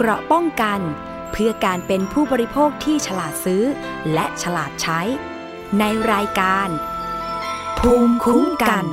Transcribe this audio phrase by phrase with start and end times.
[0.00, 0.80] เกราะป้องกัน
[1.32, 3.62] เพื่อการเป็นผู้บริโภคที่ฉลาดซื้อ
[4.12, 5.00] และฉลาดใช้
[5.78, 6.68] ในรายการ
[7.78, 8.84] ภูมิคุ้มกัน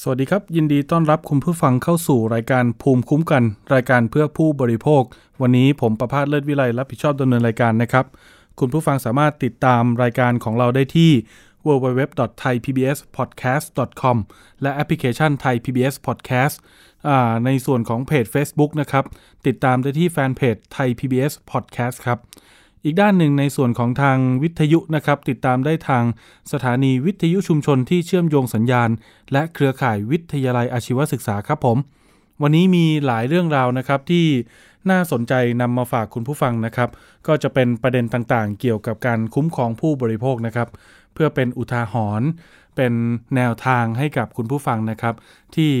[0.00, 3.42] สวัสดีครับ ยินดีต้อนรับคุณผู้ฟังเข้าสู่รายการภูมิคุ้มกัน
[3.74, 5.02] รายการเพื่อผู้บริโภค
[5.42, 8.04] วันนี้ผมประพาสเลิศวิไลรับผิดชอบดำเนินรายการนะครับ
[8.60, 11.12] คุณผู้ฟังสามารถติดตามรายการของเราได้ที่
[11.66, 14.16] www.thaipbspodcast.com
[14.62, 16.56] และแอปพลิเคชัน Thai PBS Podcast
[17.44, 19.04] ในส่วนของเพจ Facebook นะครับ
[19.46, 22.18] ติดตามได้ที่แฟนเพจ Thai PBS Podcast ครับ
[22.84, 26.04] อีกด้านหนึ่งในส่วนของทางวิทยุนะครับ ติดตามได้ทาง
[26.52, 28.90] สถานีวิทยุชุมชนที่เชื่อมโยงสัญญาณ
[29.32, 31.78] และเครือข่ายวิทยาลัยอาชีวศึกษาครับผม
[32.42, 34.26] วันนี้มีหลายเรื่องราวนะครับที่
[34.90, 36.90] น่าสนใจนำมาฝากคุณผู้ฟังนะครับ
[37.26, 40.68] ก็จะเป็นประเด็นต่างๆ เกี่ยวกับการคุ้มครองผู้บริโภคนะครับ
[41.14, 42.28] เพื่อเป็นอุทาหรณ์
[42.76, 42.92] เป็น
[43.36, 45.14] แนวทางให้กับคุณผู้ฟังนะครับ
[45.56, 45.72] ที่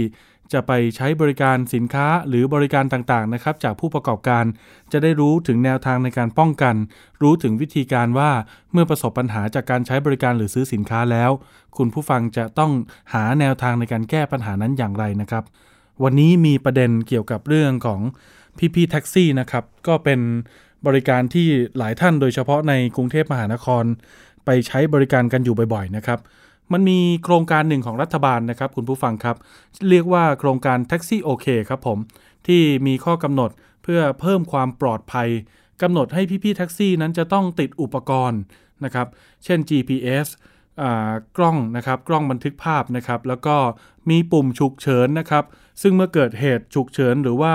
[0.52, 4.44] จะไปใช้บริการสินค้าหรือบริการต่างๆนะครับ จากผู้ประกอบการ
[4.92, 6.74] จะได้รู้ถึงแนวทางในการป้องกัน
[7.22, 8.30] รู้ถึงวิธีการว่า
[8.72, 11.30] เมื่อประสบปัญหาจากการใช้บริการหรือซื้อสินค้าแล้ว
[11.76, 12.72] คุณผู้ฟังจะต้อง
[13.12, 15.44] หาแนวทางในการแก้ปัญหานั้นอย่างไรนะครับ
[16.02, 18.00] วันนี้มีประเด็นเกี่ยวกับเรื่องของ
[18.58, 20.20] พี่พี่ๆแท็กซี่นะครับ ก็เป็น
[20.86, 21.46] บริการที่
[21.78, 23.84] หลายท่านโดยเฉพาะในกรุงเทพมหานคร
[24.44, 26.18] ไปใช้บริการกันอยู่บ่อยๆนะครับ
[26.72, 29.36] มันมีโครงการหนึ่งของรัฐบาลนะครับ คุณผู้ฟังครับ
[29.90, 31.98] เรียกว่าโครงการแท็กซี่โอเคครับผม
[32.46, 33.50] ที่มีข้อกำหนด
[33.82, 35.28] เพื่อเพิ่มความปลอดภัย
[35.82, 38.40] กำหนดให้พี่ๆแท็กซี่นั้นจะต้องติดอุปกรณ์
[38.84, 39.06] นะครับ
[39.44, 40.26] เช่น GPS
[41.36, 43.56] กล้องนะครับกล้องบันทึกภาพนะครับ แล้วก็
[44.10, 45.44] มีปุ่มฉุกเฉินนะครับ
[45.82, 47.54] ซึ่งเมื่อเกิดเหตุฉุกเฉินหรือว่า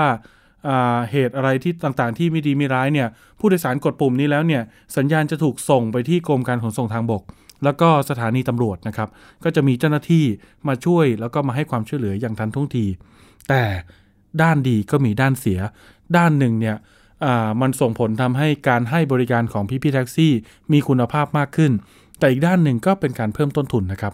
[1.10, 3.08] เหตุอะไรที่ต่างๆ ที่ไม่ดีไม่ร้ายเนี่ย
[3.38, 4.62] ผู้โดยสารกดปุ่มนี้แล้วเนี่ย
[4.96, 7.22] สัญญาณจะถูกส่งไปที่กรมการขนส่งทางบก
[7.64, 9.08] แล้วก็สถานีตำรวจนะครับ
[9.44, 10.24] ก็จะมีเจ้าหน้าที่
[10.68, 12.86] มาช่วยแล้วก็มาให้ความช่วยเหลืออย่างทันท่วงที
[13.48, 13.62] แต่
[14.42, 15.60] ด้านดีก็มีด้านเสีย
[16.16, 16.76] ด้านหนึ่งเนี่ย
[17.60, 20.32] มันส่งผลทำให้การให้บริการของพี่พี่ๆแท็กซี่
[20.72, 21.72] มีคุณภาพมากขึ้น
[22.18, 24.12] แต่อีกด้านหนึ่งก็เป็นการเพิ่มต้นทุนนะครับ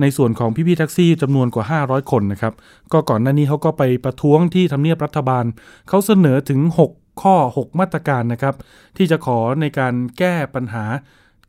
[0.00, 2.54] ในส่วนของพี่พี่ๆแท็กซี่จำนวนกว่า 500 คนนะครับ
[2.92, 5.44] ก็ก่อนหน้านี้เขาก็ไปประท้วงที่ทำเนียบรัฐบาล
[5.88, 6.60] เขาเสนอถึง
[6.92, 8.54] 6 ข้อ 6 มาตรการนะครับ
[8.96, 10.84] ที่จะขอในการแก้ปัญหา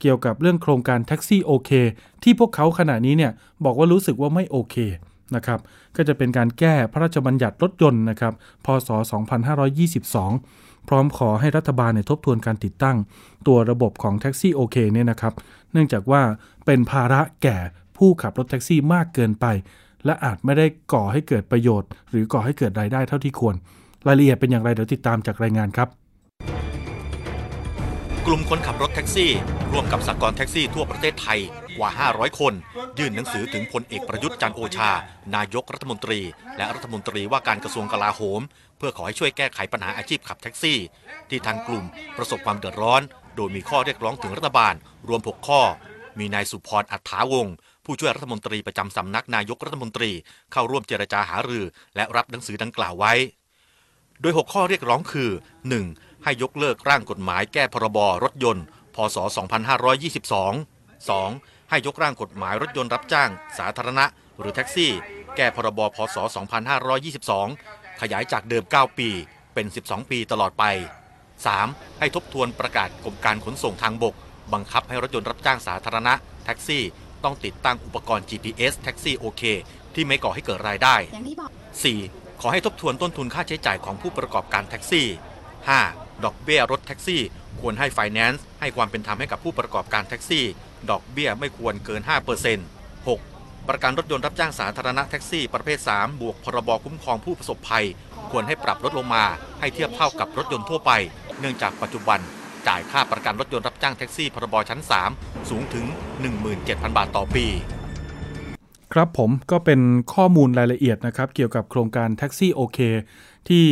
[0.02, 1.72] เกี่ยวกับเรื่องโครงการแท็กซี่โอเค
[2.24, 3.32] ที่พวกเขาขณะนี้เนี่ย
[3.66, 4.76] บอกว่ารู้สึกว่าไม่โอเค
[5.36, 5.60] นะครับ
[5.96, 8.34] ก็จะเป็นการแก้พระราชบัญญัติรถยนต์นะครับ
[8.66, 8.90] พศ
[10.10, 12.98] 2522 พร้อมขอให้รัฐบาลเนี่ยทบทวนการติดตั้ง
[13.48, 15.34] ตัวระบบของแท็กซี่โอเคเนี่ยนะครับ
[15.72, 16.22] เนื่องจากว่า
[16.66, 17.58] เป็นภาระแก่
[18.04, 19.46] ผู้ขับรถแท็กซี่มากเกินไป
[20.06, 23.56] และอาจไม่ได้ก่อให้เกิดประโยชน์ หรือก่อให้เกิดรายได้เท่าที่ควร
[24.08, 25.88] รายละเอียดเป็นอย่างไรเดี๋ยวติดตามจากรายงานครับ
[28.26, 29.32] กลุ่มคนขับรถแท็กซี่
[29.72, 31.40] ร่วมกับสากลแท็กซี่ทั่วประเทศไทย
[31.78, 32.54] กว่า 500 คน
[33.00, 34.92] ยื่นหนังสือถึงพลเอกประยุทธ์จันโอชา
[35.36, 36.20] นายกรัฐมนตรี
[36.58, 38.42] และรัฐมนตรีว่าการกระทรวงกลาโหม
[38.78, 40.78] เพื่อขอให้ช่วยแก้ไขปัญหาอาชีพขับแท็กซี่
[41.30, 41.86] ที่ทางกลุ่ม
[42.18, 43.02] ประสบความเดือดร้อน
[43.36, 44.74] โดยมีข้อเรียกร้องถึงรัฐบาล
[45.08, 45.62] รวม 6 ข้อ
[46.20, 50.12] มีนายสุพรอัฏฐาวงศ์ ผู้ช่วยรัฐมนตรีประจำสำนักนายกรัฐมนตรี
[50.52, 53.14] เข้าร่วมเจรจาหารือ และรับหนังสือดังกล่าวไว้
[54.22, 55.30] โดย 6 ข้อเรียกร้องคือ
[55.78, 56.24] 1.
[56.24, 59.18] ให้ยกเลิกร่างกฎหมายแก้พรบรถยนต์ พศ
[60.04, 61.70] 2522 2.
[61.70, 64.06] ให้ยกร่างกฎหมายรถยนต์รับจ้าง สาธารณะ
[64.40, 64.92] หรือแท็กซี่
[65.36, 66.18] แก้พรบพศ
[67.44, 69.10] 2522 ขยายจากเดิม 9 ปี
[69.54, 70.64] เป็น 12 ปีตลอดไป
[71.32, 72.00] 3.
[72.00, 74.16] ให้ทบทวนประกาศกรมการขนส่งทางบก
[74.54, 76.14] บังคับให้รถยนต์รับจ้างสาธารณะ
[76.46, 76.84] แท็กซี่
[77.24, 79.44] ต้องติดตั้งอุปกรณ์ GPS แท็กซี่โอเค
[79.94, 81.52] ที่ไม่ก่อให้เกิดรายได้ อย่างที่บอก
[81.96, 82.42] 4.
[82.42, 85.08] ขอให้ทบทวนต้นทุนค่าใช้จ่ายของผู้ประกอบการแท็กซี่
[85.66, 86.24] 5.
[86.24, 87.22] ดอกเบี้ยรถแท็กซี่
[87.60, 90.46] ควรให้ไฟแนนซ์ให้ความเป็นธรรมให้กับผู้ประกอบการแท็กซี่
[90.90, 92.02] ดอกเบี้ยไม่ควรเกิน
[92.60, 93.70] 5% 6.
[93.70, 97.86] ประกันรถยนต์รับจ้างสาธารณะแท็กซี่ ประเภท 3 บวกพรบคุ้มครองผู้ประสบภัย
[98.32, 99.24] ควรให้ปรับลดลงมา
[99.60, 100.92] ให้เทียบเท่ากับรถยนต์ทั่วไป
[101.40, 102.20] เนื่องจากปัจจุบัน
[102.68, 104.80] จ่ายค่าประกันรถยนต์รับจ้างแท็กซี่พรบชั้น
[105.14, 105.86] 3 สูงถึง
[106.42, 107.46] 17,000 บาทต่อปี
[108.94, 109.80] ครับผมก็เป็น
[110.14, 112.80] ข้อมูลรายละเอียดนะครับ เกี่ยวกับโครงการแท็กซี่โอเค
[113.50, 113.64] ที่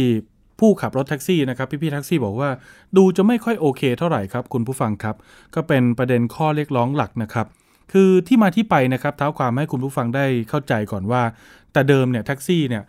[0.59, 2.49] ผู้ขับรถแท็กซี่นะครับพี่ๆแท็กซี่บอกว่า
[2.97, 5.15] ดูจะไม่ค่อยโอเค เท่าไหร่ครับ คุณผู้ฟังครับ
[5.55, 7.47] ก็เป็นประเด็นข้อเรียกร้องหลักนะครับ
[7.91, 11.21] คือที่มาที่ไปนะครับเท้าความให้คุณผู้ฟังได้เข้าใจก่อนว่า
[11.73, 12.83] แต่เดิมเนี่ยแท็กซี่เนี่ย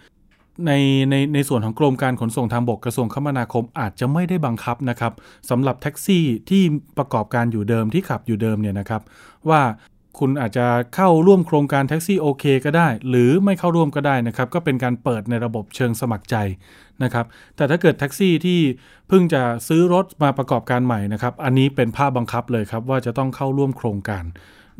[0.66, 0.72] ใน
[1.10, 5.12] ในในส่วนของกรมการขนส่งทางบกกระทรวงคมนาคมอาจจะไม่ได้บังคับนะครับ
[5.50, 6.62] สำหรับแท็กซี่ที่
[6.98, 9.02] ประกอบการอยู่เดิมที่ขับอยู่เดิมเนี่ยนะครับ
[9.48, 9.62] ว่า
[10.18, 16.36] คุณอาจจะเข้าร่วมโครงการแท็กซี่โอเคก็ได้ หรือไม่เข้าร่วมก็ได้นะครับ ก็เป็นการเปิดในระบบเชิงสมัครใจ
[17.02, 17.26] นะครับ
[17.56, 18.60] แต่ถ้าเกิดแท็กซี่ที่
[19.08, 24.24] เพิ่งจะซื้อรถมาประกอบการใหม่นะครับ อันนี้เป็นภาพบังคับเลยครับ ว่าจะต้องเข้าร่วมโครงการ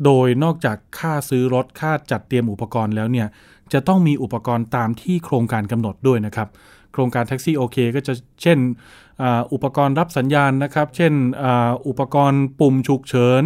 [0.05, 3.27] โดยนอกจากค่าซื้อรถค่าจัดเตรียมอุปกรณ์แล้วเนี่ย
[3.73, 6.47] จะต้องมีอุปกรณ์ตามที่โครงการกำหนดด้วยนะครับ
[6.93, 8.57] โครงการแท็กซี่โอเคก็จะเช่น
[9.53, 11.13] อุปกรณ์รับสัญญาณนะครับ เช่น
[11.87, 13.43] อุปกรณ์ปุ่มฉุกเฉิน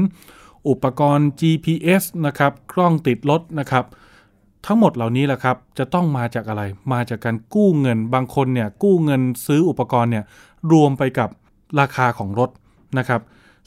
[0.69, 3.85] อุปกรณ์ GPS นะครับกล้องติดรถนะครับ
[4.65, 6.63] ทั้งหมดเหล่านี้แหละครับจะต้องมาจากอะไร
[6.93, 10.25] มาจากการกู้เงิน บางคนเนี่ยกู้เงินซื้ออุปกรณ์เนี่ย
[10.71, 11.29] รวมไปกับ
[11.79, 12.49] ราคาของรถ
[12.97, 13.21] นะครับ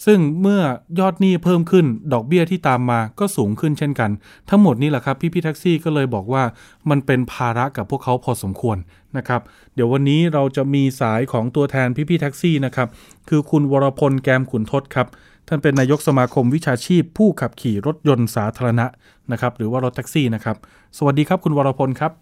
[0.07, 0.63] ซึ่งเมื่อ
[1.01, 4.11] ยอดหนี้เพิ่มขึ้น ดอกเบี้ยที่ตามมาก็สูงขึ้นเช่นกัน
[4.49, 6.43] ทั้งหมดนี้แหละครับพี่พี่ๆแท็กซี่ก็เลยบอกว่า
[6.91, 8.77] มันเป็นภาระกับพวกเขาพอสมควร
[9.17, 9.41] นะครับ
[9.75, 12.89] เดี๋ยววันนี้เราจะมีสายของตัวแทนพี่พี่ๆแท็กซี่นะครับ
[13.29, 15.07] คือคุณวรพลแกมขุนทศครับ
[15.49, 18.87] ท่านเป็นนายกสมาคมวิชาชีพ ผู้ขับขี่รถยนต์สาธารณะ
[19.33, 20.57] นะครับ หรือว่ารถแท็กซี่นะครับ
[20.99, 22.13] สวัสดีครับคุณวรพลครับ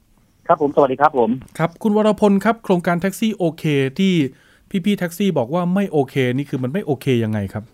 [0.46, 3.64] ครับผมสวัสดีครับผม ครับ คุณวรพลครับโครงการแท็กซี่โอเค
[3.98, 4.14] ที่
[4.70, 7.64] พี่ๆแท็กซี่บอกว่าไม่โอเคนี่คือมันไม่โอเคยังไงครับ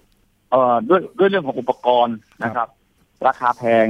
[0.50, 2.68] เอ่อด้วยด้วยเรื่องของอุปกรณ์นะครับ
[3.26, 3.86] ราคาแพง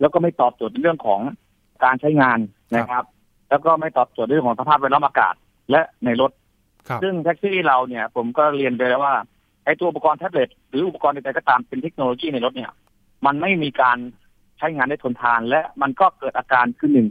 [0.00, 1.20] แล้วก็ไม่ตอบโจทย์ในเรื่องของ
[1.84, 2.38] การใช้งาน
[2.76, 3.04] นะครับ
[3.50, 5.34] แล้วก็ไม่ตอบโจทย์เรื่องของสภาพแวดล้อมอากาศ
[5.70, 6.30] และในรถ
[6.88, 9.14] ครับซึ่งแท็กซี่เราเนี่ย ผมก็เรียนไปแล้วว่า
[9.64, 12.72] ไอ้ตัวอุปกรณ์แท็บเล็ตหรืออุปกรณ์ใดๆก็ตามเป็นเทคโนโลยีในรถเนี่ย
[13.26, 13.98] มันไม่มีการ
[14.58, 17.08] ใช้งานได้ทนทาน และมันก็เกิดอาการคือหนึ่ง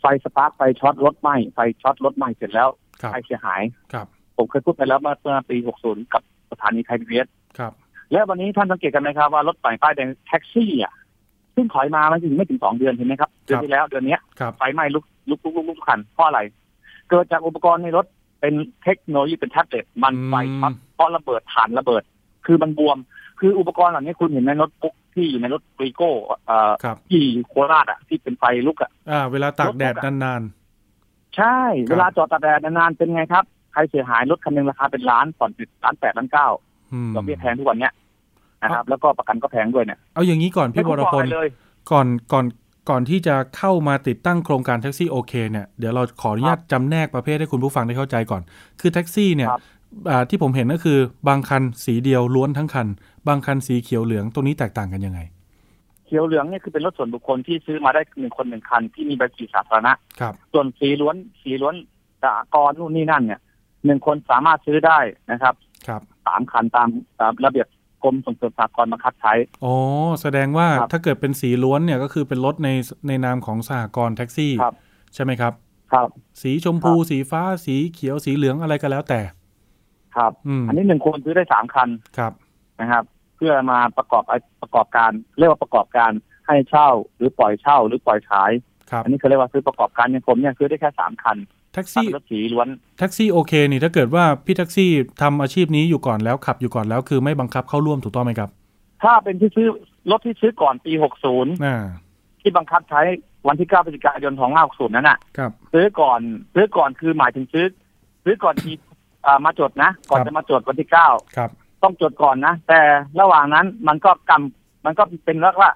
[0.00, 2.68] ไฟสปาร์กไฟช็อตรถไหม้ไฟช็อตรถไหม้เสร็จแล้ว
[3.00, 4.06] ครับไฟเสียหายครับ
[4.36, 5.56] ผมเคยพูดไปแล้วเมื่อเมื่อปี
[5.86, 7.28] 60 กับสถานีไทยพีบีเอส
[7.58, 7.72] ครับ
[8.12, 10.94] และวันนี้ท่านสังเกตกันไหมครับว่ารถใหม่ป้ายแดงแท็กซี่อะ
[11.54, 16.40] ซึ่งถอยมามันถึงไม่ถึงสองเดือนเห็นไหมครับเดือนที่แล้วเดือนเนี้ยครับไฟไหม้ลุกลุกลุกลุกลุกคันเพราะอะไร
[17.10, 18.06] เกิดจากอุปกรณ์ในรถ
[18.40, 22.02] เป็นเทคโนโลยีเป็นแท็บเล็ตมันไฟช็อตเพราะระเบิดถ่านระเบิด
[22.46, 22.98] คือมันบวม
[23.40, 26.10] คืออุปกรณ์เหล่านี้คุณเห็นในรถปุ๊กที่อยู่ในรถรีโก้
[26.46, 29.94] เอ่อครับที่โคราชอะที่เป็นไฟลุกอะอ่าเวลาตากแดด
[30.24, 30.42] นาน
[31.36, 31.58] ใช่
[31.90, 37.92] เวลาจอดตากแดดนานๆเป็นไงครับใครเสียหายรถคันหนึงราคาเป็นล้านผ่อนติดล้านแปดล้านเก้าๆอืมดอกเบี้ยแพงทุกวันเนี้ย
[38.62, 41.48] นะครับ แล้วก็ประกันก็แพงด้วยเนี่ยเอาอย่างนี้ก่อนพี่วรพลไม่คุ้มครองอะไรเลย
[41.90, 42.44] ก่อนก่อน
[42.90, 48.42] ก่อนที่จะเข้ามาติดตั้งโครงการแท็กซี่โอเคเนี่ยเดี๋ยวเราขออนุญาตจำแนกประเภทให้คุณผู้ฟังได้เข้าใจก่อน
[48.80, 49.60] คือแท็กซี่เนี่ยครับ
[50.10, 52.86] อ่าที่ผมเห็นก็คือบางคันสีเดียวล้วนทั้งคัน
[53.28, 55.20] บางคันสีเขียวเหลืองตรงนี้แตกต่างกันยังไง
[56.06, 61.74] เขียวเหลืองเนี่ยคือเป็นรถส่วนบุคคลที่ซื้อมาได้หนึ่งคนหนึ่งคันที่มีใบขับขี่สาธารณะครับส่วนสีล้วนสีล้วน
[62.22, 63.40] สากรณ์นู่นนี่นั่นเนี่ย
[63.86, 64.98] หนึ่งคนสามารถซื้อได้
[65.32, 65.54] นะครับ
[65.86, 66.88] ครับสามคันตาม
[67.20, 67.66] ตามระเบียบ
[68.02, 69.32] กรมส่งเสริมสากลบังคับใช้
[69.64, 69.74] อ๋อ
[70.22, 72.68] แสดงว่าครับถ้าเกิดเป็นสีล้วนเนี่ยก็คือเป็นรถใน
[73.08, 74.74] ในนามของสหกรณ์แท็กซี่ครับ
[75.14, 75.52] ใช่ไหมครับ
[75.92, 76.08] ครับ
[76.42, 79.20] สีชมพูสีฟ้าสีเขียวสีเหลืองอะไรก็แล้วแต่
[80.16, 81.88] ครับอืมอันนี้หนึ่งคนซื้อได้สามคัน
[82.18, 82.32] ครับ
[82.80, 83.04] นะครับ
[83.36, 84.22] เพื่อมาประกอบ
[84.62, 86.10] ประกอบการเรียกว่าประกอบการ
[86.46, 91.36] ให้เช่าหรือปล่อยเช่าหรือปล่อยขายครับ อันนี้เขาเรียกว่าซื้อประกอบการอย่างผมเนี่ยซื้อได้แค่สามคัน
[91.72, 92.68] แท็กถ้าซี่เป็นรถสีล้วน
[92.98, 94.90] แท็กซี่โอเคนี่ถ้าเกิดว่าพี่แท็กซี่
[95.22, 98.50] ทำอาชีพนี้อยู่ก่อนแล้วขับอยู่ก่อนแล้วคือไม่บังคับเข้าร่วมถูกต้องไหมครับ
[99.02, 99.66] ถ้าเป็นที่ซื้อ
[100.10, 100.92] รถที่ซื้อก่อนปี
[101.28, 101.84] 60อ่า
[102.40, 103.00] ที่บังคับใช้
[103.48, 104.32] วันที่9พฤศจิกายน
[104.64, 106.20] 2560นั้นน่ะครับซื้อก่อน
[106.54, 107.66] ซื้อก่อนคือหมายถึงซื้อ
[108.24, 108.74] ซื้อก่อนที่
[109.26, 112.80] อ่ามาจดนะ ก่อนครับจะมาจดวันที่ครับ9ต้องจดก่อนนะ แต่
[113.20, 115.70] ระหว่างนั้นมันก็กำมันก็เป็นแล้วว่า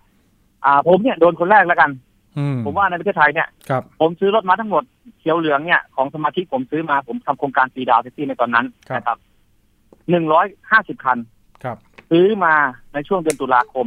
[0.65, 2.10] อ่าผมเนี่ยโดนคนแรกแล้วกันอืม
[2.65, 4.83] ผมว่าในประเทศไทยเนี่ยครับผมซื้อรถมาทั้งหมด
[5.21, 8.67] เขียวเหลืองเนี่ยของสมาชิกผมซื้อมาผมทำโครงการสีดาวแท็กซี่ในตอนนั้น
[8.97, 9.19] นะครับ
[10.11, 11.19] หนึ่งร้อยห้าสิบคัน
[11.65, 11.77] ครับ
[12.11, 12.55] ซื้อมา
[12.95, 13.87] ในช่วงเดือนตุลาคม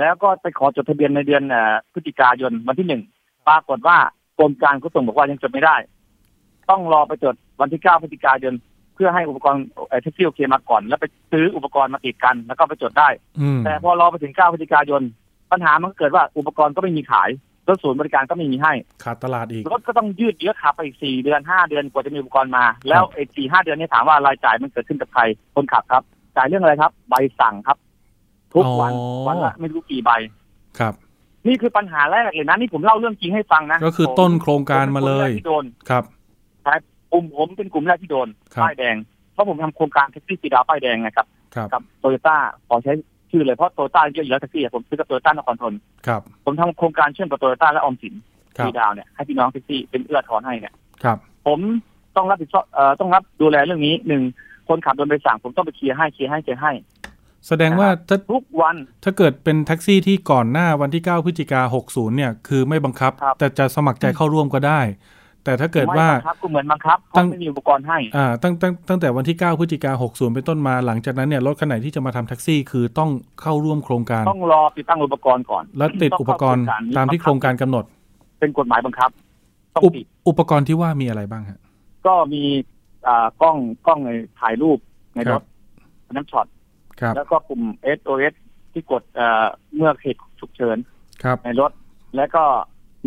[0.00, 3.02] แล้วก็ไปขอจดทะเบียนในเดือนเอ่อพฤศจิกายนวันที่หนึ่ง
[3.48, 3.96] ปรากฏว่า
[4.38, 5.76] กรมการขนส่งบอกว่ายังจดไม่ได้
[6.70, 8.54] ต้องรอไปจดวันที่เก้าพฤศจิกายน
[8.94, 13.08] เพื่อให้อุปกรณ์เอ่อแท็กซี่โอเคมาก่อน แล้วไปซื้ออุปกรณ์มาติดกันแล้วก็ไปจดได้
[13.40, 15.02] อืมแต่พอรอไปถึงเก้าพฤศจิกายน
[15.52, 17.30] ปัญหามันก็เกิดว่าอุปกรณ์ก็ไม่มีขาย
[17.68, 18.72] รถศูนย์บริการก็ไม่มีให้
[19.04, 25.22] ขาดตลาดอีกรถก็ต้องยืดเยื้อขับไปอีกสี่เดือนห้าเดือนกว่าจะมีอุปกรณ์มา แล้วไอ้สี่ห้าเดือนนี้ถามว่ารายจ่ายมันเกิดขึ้นกับใคร
[25.54, 26.02] คนขับครับ
[26.36, 27.78] จ่ายเรื่องอะไรครับ ใบสั่งครับ
[28.54, 30.10] ทุกวันอ๋อวันละไม่รู้กี่ใบ
[30.78, 30.94] ครับ
[31.46, 36.04] นี่คือปัญหาแรกเลยนะนี่ผมเล่าเรื่องจริงให้ฟังนะก็คือต้นโครงการมาเลยผมเป็นคนแรกที่โดนครับ
[37.12, 38.96] กลุ่มผมเป็นกลุ่มแรกที่โดนครับป้ายแดง
[39.32, 42.36] เพราะผมทำโครงการแท็กซี่สีดาวป้ายแดงนะครับครับกับโตโยต้า
[42.68, 42.92] ขอใช้
[43.32, 45.74] ชื่อเลยเพราะโตโยต้าเยอะอยู่แล้วแท็กซี่อะผมซื้อกับโตโยต้านครทน
[46.06, 48.14] ครับ ผมทำโครงการเชื่อมกับโตโยต้าและออมสิน
[48.58, 50.74] ครัสีบดาวเนี่ยให้พี่น้องแท็กซี่เป็นเอื้อถอนให้เนี่ย
[51.04, 51.58] ครับ ผม
[52.16, 54.22] ต้องรับผิดชอบเอ่อต้องรับดูแลเรื่องนี้หนึ่ง
[54.68, 56.72] คนขับโดนใบสั่งผมต้องไปเคลียร์ให้เคลียร์ให้เคลียร์ให้
[57.48, 64.80] แสดงว่าถ้าทุกวันถ้าเกิดเป็นแท็กซี่ที่ก่อนหน้าวันที่ 9 พฤศจิกา60 เนี่ย คือไม่บังคับครับแต่จะสมัครใจเข้าร่วมก็ได้
[65.44, 76.64] แต่ถ้าเกิดว่าไม่บังคับก็เหมือนบังคับเพตั้ราะงไม่มีอุปกรณ์ให้อ่าตั้งตั้งตั้งแต่วันที่ 9 พฤศจิกา60 เป็นต้นมาหลังจากนั้นเนี่ยรถคันไหนที่จะมาทำแท็กซี่ คือต้องเข้าร่วมโครงการ ต้องรอติดตั้งอุปกรณ์ก่อน และติดอุปกรณ์
[76.96, 77.84] ตามที่โครงการกำหนด
[78.40, 79.10] เป็นกฎหมายบังคับ
[79.74, 81.60] ต้องอุปติดอุปกรณ์ที่ว่ามีอะไรบ้างฮะ
[82.06, 82.42] ก็มี
[83.06, 83.56] อ่ากล้อง
[83.86, 84.78] กล้องในถ่ายรูป
[85.14, 85.42] ในครรัถบ
[86.06, 86.46] อันนั้นช็อต
[87.00, 87.62] ครับแล้วก็ปุ่ม
[87.98, 88.34] SOS
[88.72, 89.44] ที่กดเอ่อ
[89.74, 90.76] เมื่อเหตุฉุกเฉิน
[91.22, 91.70] ครับในรถ
[92.16, 92.44] แล้วก็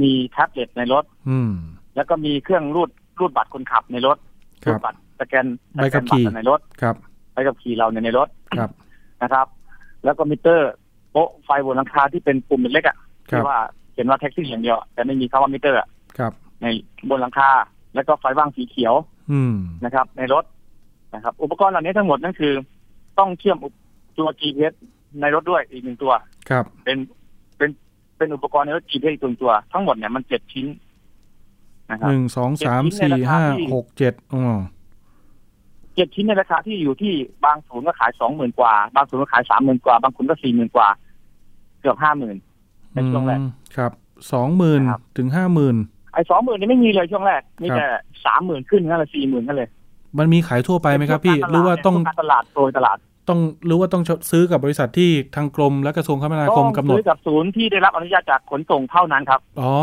[0.02, 1.52] มีแท็บเล็ตในรถ อืม
[1.96, 4.18] แล้วก็มีเครื่องรูดรูดบัตรคนขับในรถ
[4.66, 6.96] ครัรูบดบัตรสแกนใบขับขี่สแกนตในรถครับ
[7.34, 8.70] ใบขับขี่เราเนี่ยในรถครับ
[9.24, 9.48] นะครับ
[10.06, 10.72] แล้วก็มิเตอร์
[11.12, 12.98] โป๊ะไฟบนหลังคาที่เป็นปุ่มเล็กๆอะ
[13.32, 13.58] ครัที่บว่า
[13.92, 15.88] เขียนว่าแท็กซี่อย่างเดียว แต่ไม่มีคำว่ามิเตอร์อะ
[16.18, 16.66] ครับ ใน
[17.10, 17.50] บนหลังคา
[17.96, 18.94] แล้วก็ไฟว่างสีเขียว
[19.32, 20.44] อืมนะครับ ในรถ
[21.14, 22.54] นะครับ อุปกรณ์เหล่านี้ทั้งหมดนั่นคือ
[23.20, 23.74] ต้องเชื่อมอุป
[24.18, 24.74] ตัว GPS
[25.22, 26.14] ในรถด้วยอีกหนึ่งตัว
[26.50, 26.98] ครับ เป็น
[27.58, 27.70] เป็น
[28.18, 30.66] เป็นอุปกรณ์ในรถ GPS อีกหนึ่งตัว ทั้งหมดเนี่ยมันเจ็ดชิ้น
[31.90, 34.58] นะคหรับนึ่งสองสามเจ็ดชิ้นในสี่ราคาห้าที่หกเจ็ดอ๋อ
[35.96, 37.14] เจ็ดชิ้นในราคาที่อยู่ที่
[37.46, 40.88] บางศูนย์ก็ขายสองหมื่นกว่า บางศูนย์ก็ขายสามหมื่นกว่า บางคนก็สี่หมื่นกว่า
[41.82, 42.36] เกือบห้าหมื่น
[42.94, 43.92] ในช่วงแรกอืมครับ
[44.34, 45.76] สองหมื่นนะครับถึงห้าหมื่น
[46.14, 47.88] ไอ้สองหมื่นนี่ไม่มีเลยช่วงแรกมีครับแต่
[48.26, 49.70] สามหมื่นขึ้นนั่นแหละสี่หมื่นนั่นเลย
[50.18, 52.98] มันมีขายทั่วไปไหมครับพี่หรือว่าต้องพกการตลาดโดยตลาด
[53.30, 59.74] ต้องหรือว่าต้องซื้อกับบริษัทที่ทางกรมและกระทรวงคมนาคมต้องกำหนดซื้อกับศูนย์ที่ได้รับอนุญาตจากขนส่งเท่านั้นครับอ๋อ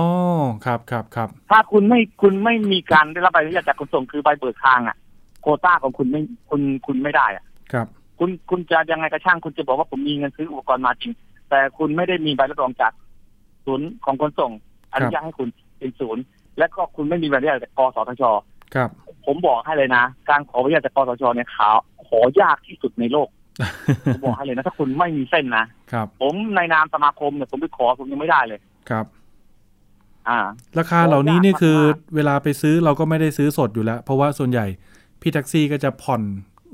[0.67, 4.97] ครับครับครับถ้าคุณไม่คุณไม่มีการได้รับใบอนุญาตจากขนส่งคือใบเบิกทางอะ
[5.43, 6.21] โควต้าของคุณไม่
[6.51, 7.87] คุณคุณไม่ได้อะครับ
[8.19, 11.13] คุณคุณจะยังไงก็ช่างคุณจะบอกว่าผมมีเงินซื้ออุปกรณ์มาจริง
[11.51, 12.93] แต่คุณไม่ได้มีใบรับรองจาก
[13.65, 14.51] ศูนย์ของขนส่ง
[14.95, 16.23] อนุญาตให้คุณเป็นศูนย์
[16.59, 18.23] และก็คุณไม่มีใบอนุญาตจากกสทช
[18.75, 18.91] ครับ
[19.27, 23.29] ผมบอกให้เลยนะ การขออนุญาตจากกสทชเนี่ยขาวข อยากที่สุดในโลก
[24.07, 29.07] ผมบอกให้เลยนะถ้าคุณไม่มีเส้นนะครับ ผมในนามสมาคมเนี่ยผมไปขอผมยังไม่ได้เลยครับ
[30.29, 30.39] อ่า
[30.79, 34.67] ราคาเหล่านี้นี่คือมากเวลาไปซื้อเราก็ไม่ได้ซื้อสดอยู่แล้ว เพราะว่าส่วนใหญ่
[35.21, 36.23] พี่แท็กซี่ก็จะผ่อน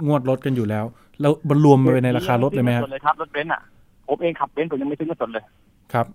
[0.07, 0.85] งวดรถกันอยู่แล้ว
[1.21, 3.63] แล้วบวกรวมไปในราคารถเลยไหมครับซื้องินสดเลยครับรถเบนซ์อะ
[4.09, 5.45] ผมเองขับเบนซ์ผมยังไม่ซื้อเงินสดเลย
[5.93, 6.07] ครับ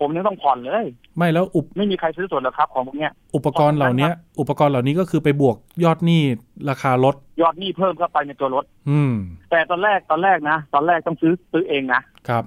[0.00, 0.84] ผมยังต้องผ่อนเลย
[1.18, 6.22] ไม่แล้วอุปไม่มีใครซื้อสดหรอกครับของพวกเนี้ยอุปกรณ์เหล่านี้อุปกรณ์เหล่านี้ก็คือไปบวกยอดหนี้
[6.70, 9.12] ราคารถยอดหนี้เพิ่มเข้าไปในตัวรถ อืม
[9.50, 12.44] แต่ตอนแรกตอนแรกนะตอนแรกต้องซื้อซื้อเองนะครับ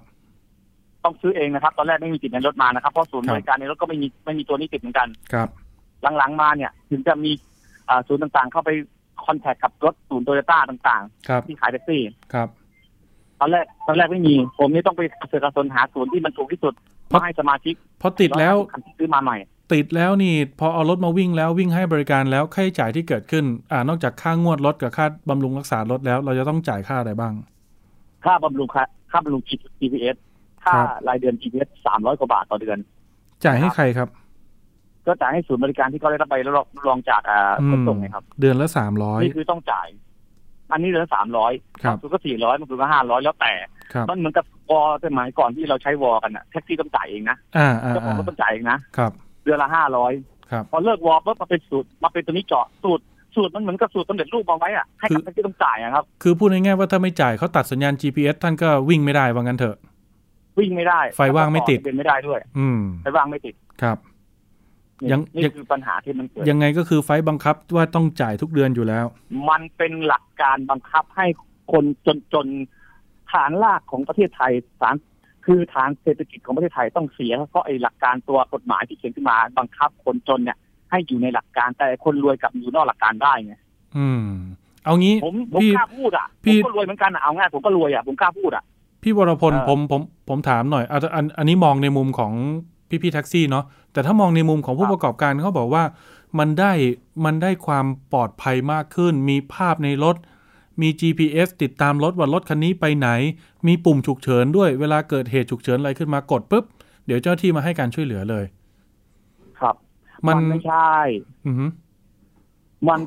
[1.03, 5.50] ต้องซื้อเองนะครับ ตอนแรกไม่มีติดในรถมานะครับเพราะศูนย์ครับบริการในรถก็ไม่มีไม่มีตัวนี้ติดเหมือนกันครับ
[6.17, 7.31] หลังๆมาเนี่ย ถึงจะมี
[7.89, 8.70] อ่าศูนย์ต่างๆ เข้าไป
[9.25, 12.01] คอนแทคกับรถศูนย์โตโยต้าต่างครับๆที่ขายแท็กซี่
[12.34, 12.48] ครับ
[13.39, 16.74] ตอนแรกตอนแรกไม่มี ผมนี่ต้องไปเสือกกระสนหาศูนย์ที่มันถูกที่สุด
[17.12, 19.38] เพราะมาให้สมาชิกพอติดแล้วคันที่ซื้อมาใหม่
[19.74, 27.34] ติดแล้วนี่พอเอารถมาวิ่งแล้ววิ่งให้บริการแล้วค่าใช้จ่ายที่เกิดขึ้น อ่านอกจากค่างวดรถกับค่าบำรุงรักษารถแล้ว เราจะต้องจ่ายค่าอะไรบ้าง
[28.25, 29.41] ค่าบำรุงค่าค่าบำรุง
[29.80, 30.15] GPS
[30.63, 32.77] ค่าครับรายเดือน GPS สามร้อยกว่าบาทต่อเดือน
[33.46, 34.10] จ่ายให้ใครครับ
[35.06, 39.88] ก็จ่ายให้ศูนย์บริการที่เขาได้รับใบรับรองจากอ่าอืขนมส่งไงครับ เดือนละสามร้อยนี่คือต้องจ่าย
[40.72, 41.51] อันนี้เดือนสามร้อย
[41.84, 49.12] ครับบางศูนย์ก็สี่ร้อยบางศูนย์ก็ห้าร้อยแล้วแต่ครับ มันเหมือนกับวอสมัยก่อนที่เราใช้วอกันอะแท็กซี่ต้องจ่ายเองนะอ่าอ่าเจ้าของอ่าก็ต้องจ่ายเองนะครับ
[49.43, 50.12] เดือนละห้าร้อย
[50.51, 53.03] ครับพอเลิกวอปุ๊บมาเป็นสูตรมาเป็นตัวนี้เจาะสูตร
[53.36, 59.77] สูตรมันเหมือนกับสูตรสำเร็จรูปมาไว้อะให้กับแท็กซี่ต้องจ่ายอะครับ คือพูดง่ายๆว่าถ้าไม่จ่ายเขาตัดสัญญาณ GPS ท่านก็วิ่งไม่ได้ว่างั้นเถอะ
[60.60, 63.98] วิ่งไม่ได้ ไฟว่างไม่ติดเป็นไม่ได้ด้วย อืมไฟว่างไม่ติดครับ
[65.01, 69.05] นี่ยังนี่ยังคือปัญหาที่มันเกิดยังไงก็คือไฟล์บังคับว่าต้องจ่ายทุกเดือนอยู่แล้ว
[69.50, 71.25] มันเป็นหลักการบังคับให้
[71.71, 72.80] คนจนจนๆ
[73.31, 74.95] ฐานรากของประเทศไทยฐาน
[75.45, 80.57] คือฐานเศรษฐกิจของประเทศไทยต้องเสียเพราะไอ้หลักการตัวกฎหมายที่เขียนขึ้นมา บังคับคนจนเนี่ย
[80.91, 83.55] ให้อยู่ในหลักการแต่คนรวยกลับอยู่นอกหลักการได้ไง
[83.97, 84.25] อืม
[84.85, 88.63] เอางี้ผมผมพี่กล้าพูดอะพี่ผมก็รวยเหมือนกันอะเอาง่ายผมก็รวยอะผมกล้าพูดอะ
[89.03, 92.33] พี่วรพลเออผมผมผมถามหน่อยเอาอันอันนี้มองในมุมของ
[92.89, 95.83] พี่พี่ๆแท็กซี่เนาะแต่ถ้ามองในมุมของผู้ประกอบการเขาบอกว่า
[96.39, 96.71] มันได้
[97.25, 100.15] มันได้ความปลอดภัยมากขึ้น มีภาพในรถ
[100.82, 103.10] มี GPS ติดตามรถว่ารถคันนี้ไปไหน
[103.68, 106.66] มีปุ่มฉุกเฉินด้วยเวลาเกิดเหตุฉุกเฉินอะไรขึ้นมากดปุ๊บ
[107.06, 108.46] เดี๋ยวเจ้าหน้าที่มาให้การช่วยเหลือเลย
[109.60, 109.75] ครับ
[110.28, 110.96] มันไม่ใช่
[111.46, 111.66] อือฮึ
[112.88, 113.00] มัน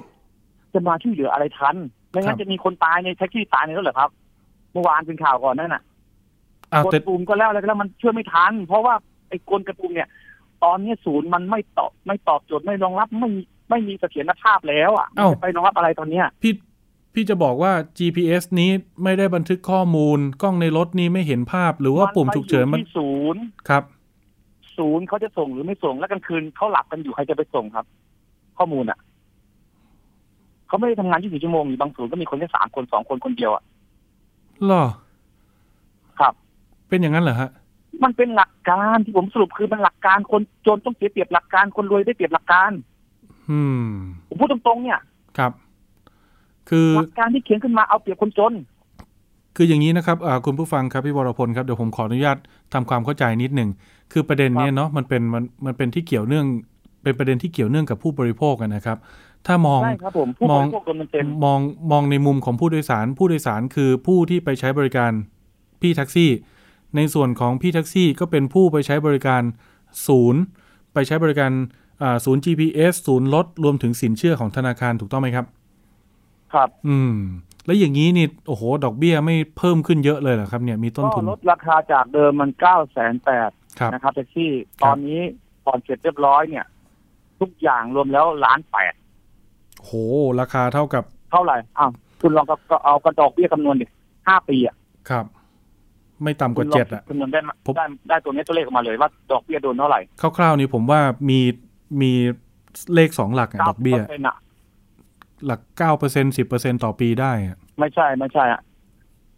[0.75, 1.77] จะมาช่วยเหลืออะไรทัน
[2.11, 4.11] ไม่งั้ครันบจะมีคนตายในแท็กซี่ตายในรถเหรอครับ
[4.73, 5.83] เมื่อวานเป็นข่าวก่อนนั่นน่ะ
[6.73, 8.95] อ้าวกแต่ดปุ่มก็แล้วอะไรก็แล้วมันช่วยไม่ทัน เพราะว่า
[9.29, 10.09] ไอ้กลกระปุ่มเนี่ย
[10.65, 13.31] ตอนนี้ศูนย์มันไม่ตอบไม่ตอบโจทย์ไม่รองรับไม่
[13.71, 16.53] ไม่มีเสถียรภาพแล้วอะมันจะไปรองรับอะไรตอนเนี้ยพี่
[17.15, 18.71] พี่จะบอกว่า GPS นี้
[19.03, 23.83] ไม่ได้บันทึกข้อมูล กล้องในรถนี้ไม่เห็นภาพ หรือว่าปุ่มฉุกเฉินมันไปอยู่ที่ศูนย์ครับ
[24.79, 27.87] ศูนย์เขาจะส่งหรือไม่ส่งแล้วกลางคืนเขาหลับกันอยู่ใครจะไปส่งครับ
[28.59, 28.99] ข้อมูลอะ
[30.67, 33.63] เขาไม่ได้ทำงาน24ชั่วโมงอยู่บางศูนย์ก็มีคนแค่สามคนสองคนคนเดียวอะ
[34.65, 34.85] เหรอ
[36.19, 36.35] ครับ
[36.89, 37.51] เป็นอย่างนั้นเหรอฮะ
[38.05, 42.73] มันเป็นหลักการที่ผมสรุปคือมันหลักการคนจนต้องเสียเปรียบหลักการคนรวยได้เปรียบหลักการ
[43.51, 43.89] อืม
[44.29, 45.01] ผมพูดตรงๆเนี่ย
[45.39, 45.53] ครับ
[46.71, 48.53] คือหลักการที่เขียนขึ้นมาเอาเปรียบคนจน
[49.57, 52.37] คืออย่างนี้นะครับอ่าคุณผู้ฟังครับพี่วรพลครับเดี๋ยวผมขออนุญาต
[52.73, 53.71] ทำความเข้าใจนิดหนึ่ง
[54.13, 56.47] คือประเด็นเนี้ยเนาะมันเป็นมันมันเป็นที่เกี่ยวเนื่อง
[57.03, 58.99] เป็นประเด็นที่เกี่ยวเนื่องกับผู้บริโภคกันนะครับ
[59.47, 65.13] ถ้ามองใช่ครับผมผู้มบองริโภคโดนเต็มมองมองในมุมของผู้โดยสาร ผู้โดยสารคือผู้ที่ไปใช้บริการ
[65.81, 66.31] พี่แท็กซี่
[66.97, 69.43] ในส่วนของพี่แท็กซี่ ก็เป็นผู้ไปใช้บริการ
[70.07, 70.41] ศูนย์
[70.95, 71.53] ไปใช้บริการ
[72.03, 75.47] อ่าศูนย์ GPS ศูนย์รถรวมถึงสินเชื่อของธนาคารถูกต้องไหมครับ
[76.55, 77.15] ครับ อืม
[77.67, 85.21] แล้วอย่างนี้นี่โอ้โห ดอกเบี้ยไม่เพิ่มขึ้นเยอะเลยเหรอครับ เนี่ยมีต้นก็ทุนลดราคาจากเดิมมันเก้าแสนแปดครับนะครับแท็กซี่ครัตบอนนี้
[85.65, 86.65] ผ่อนเสร็จเรียบร้อยเนี่ย
[87.41, 88.95] ทุกอย่างรวมแล้วล้านแปด
[89.85, 89.91] โห
[90.41, 93.87] ราคาเท่ากับ เท่าไหร่อ้าวคุณลองก็ก็เอากระดอกเบี้ยคำนวณดิ
[94.29, 94.77] ห้าปีอะ
[95.11, 95.25] ครับ
[96.23, 101.39] ไม่ต่ำกว่าคุณลองเจ็ดอะคำนวณได้ไหมผมได้ได้ตัวนี้ตัวเลขออกมาเลยว่าดอกเบี้ยโดนเท่าไหร่คร่าวๆนี้ผมว่ามี
[102.01, 102.13] มี
[102.95, 104.01] เลขสองหลักอะดอกเบี้ย
[105.47, 108.61] หลักเก้าเปอร์เซ็นสิบเปอร์เซ็นต่อปีได้อะไม่ใช่ไม่ใช่อะ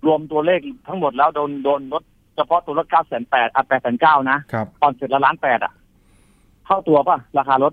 [0.07, 2.03] รวมตัวเลขทั้งหมดแล้วโดนโดนลด
[2.37, 5.73] เฉพาะตัวลดเก้าแสนแปดอะแปดแสนเก้านะครับผ่อนเสร็จแล้วล้านแปดอะ
[6.67, 7.73] เท่าตัวป่ะ ราคารถ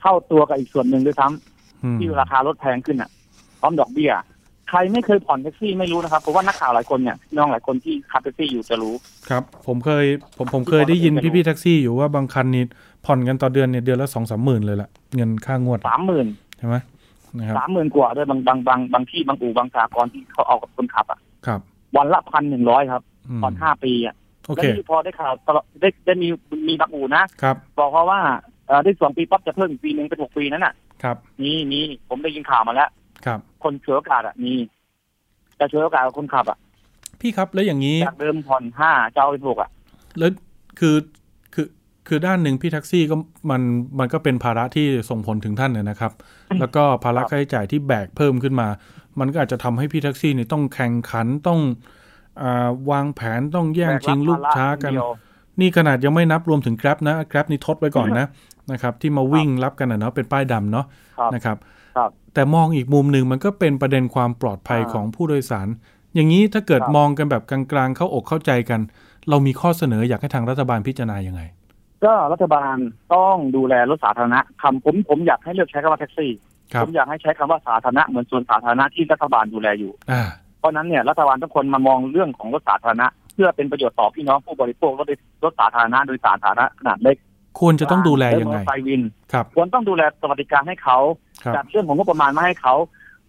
[0.00, 3.10] เท่าตัวกับอีกส่วนหนึ่งด้วยซ้ำอืมที่ราคารถแพงขึ้นอะ
[3.60, 4.12] พร้อมดอกเบี้ย
[4.68, 8.94] ใครไม่เคยผ่อนแท็กซี่ไม่รู้นะครับเพราะว่านักข่าวหลายคนเนี่ยน้องหลายคนที่ขับแท็กซี่อยู่จะรู้
[9.30, 10.04] ครับ ผมเคย
[10.36, 12.64] ผมผมเคยได้ยินพี่ๆแท็กซี่อยู่ว่าบางคันนี่
[13.06, 16.26] ผ่อนกันต่อเดือนเนี่ยเดือนละสองสามหมื่นเลยล่ะเงินค่างวดสามหมื่น
[16.58, 16.95] ใช่ไหมนะครับ
[17.56, 21.60] สามหมื่นกว่าด้วยบางบางบางบางที่บางอู่บางสากรณ์ที่เขาเอากับคนขับอะครับ
[21.96, 23.02] วันละพันหนึ่งร้อยครับ
[23.38, 24.14] มผ่อนห้าปีอะ
[24.44, 26.28] โอแล้วเคนี่พอได้ข่าวตลอดได้ได้มี
[26.68, 28.20] มีบางอู่นะครับบอกเขาว่า
[28.66, 32.90] เอ่อได้สองปีปั๊บจะเพิ่มอีกปีหนึ่งเป็นหกปีนั้นน่ะ ครับนี่นี่ผมได้ยินข่าวมาแล้ว
[33.26, 34.54] ครับ คนเฉวยโอกาสอะมี
[35.56, 36.58] แต่เฉวยโอกาสกับคนขับอะ
[37.20, 39.70] พี่ครับแล้วอย่างนี้จากเดิมผ่อนห้าจะเอาเป็นหกอะ
[40.18, 40.30] แล้ว
[40.78, 40.94] คือ
[42.08, 43.16] คือคือด้านหนึ่งพี่แท็กซี่ก็
[43.50, 43.62] มัน
[43.98, 46.12] มันก็เป็นภาระที่ส่งผลถึงท่านนะนะครับ
[46.60, 48.68] แล้วก็ภาระครับค่าใช้จ่ายที่แบกเพิ่มขึ้นมา
[49.20, 51.60] มันก็อาจจะทำให้พี่แท็กซี่นี่ต้องแข่งขันต้อง
[52.42, 58.26] อาวางแผนต้องแย่งชิงลูกค้ากันแบรับภระคเดียวนี่ขนาดยังไม่นับรวมถึง Grab นะ Grab นี่ทดไว้ก่อนนะ
[58.72, 60.86] นะครับ ที่มาวิ่งรับกันนะเนาะเป็นป้ายดำเนาะ
[61.18, 61.56] ครับนะครับ
[61.96, 65.68] ครับแต่มองอีกมุมหนึ่งมันก็เป็นประเด็นความปลอดภัยอ่าของผู้โดยสาร
[66.14, 68.80] อย่างนี้ถ้าเกิดครับมองกันแบบกลางๆเข้าอกเข้าใจกัน
[69.28, 71.42] เรามีข้อเสนออยากให้ทางรัฐบาลพิจารณายังไง
[72.04, 72.76] ก็รัฐบาล
[73.14, 76.32] ต้องดูแลรถสาธารณะคำผมผมอยากให้เลือกใช้คำว่าแท็กซี่
[76.72, 80.22] ครับผมอยากให้ใช้คำว่าสาธารณะเหมือนส่วนสาธารณะที่รัฐบาลดูแลอยู่ อ่า
[80.58, 87.16] เพราะฉะนั้นเนี่ยรัฐบาลทุกคนมามองเรื่องของรถสาธารณะ เพื่อเป็นประโยชน์ต่อพี่น้องผู้บริโภครถโดยรถสาธารณะโดยสาธารณะขนาดเล็ก
[87.60, 90.98] ควรจะต้องดูแลยังไง และมอเตอร์ไซค์วิน ครับ ควรต้องดูแลสวัสดิการให้เขา
[91.44, 92.74] ครับ จัดเรื่องของงบประมาณมาให้เขา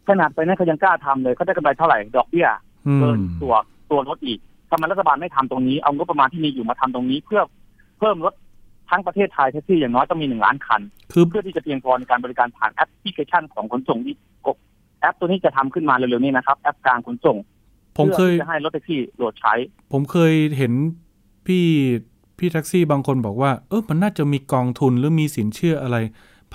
[0.10, 2.48] ขนาดไปนั้นเขายังกล้าทำเลยเขาได้กำไรเท่าไหร่ดอกเบี้ย
[2.88, 3.54] อืเกิมนตัว
[3.92, 7.42] ตัวรถอีกทำไมรัฐบาลไม่ทำตรงนี้ เอางบประมาณที่มีอยู่มาทำตรงนี้เพื่อ
[8.00, 8.34] เพิ่มรถ
[8.90, 10.82] ทั้งประเทศไทยแท็กซี่อย่างน้อยต้องมีหนึ่งล้านคัน
[11.14, 14.58] คือเพื่อที่จะเพียงพอในการบริการผ่านแอปพลิเคชันของขนส่งที่กบ
[15.02, 17.38] แอปตัวนี้จะทำขึ้นมาเร็วๆนี้นะครับ แอปกลางขนส่ง
[17.98, 19.54] ผมเคยพื่อที่จะให้รถแท็กซี่โหลดใช้
[19.92, 20.74] ผมเคยเห็น
[21.48, 21.66] พี่
[22.38, 25.98] พี่แท็กซี่บางคนบอกว่า เออมันน่าจะมีกองทุนหรือมีสินเชื่ออะไร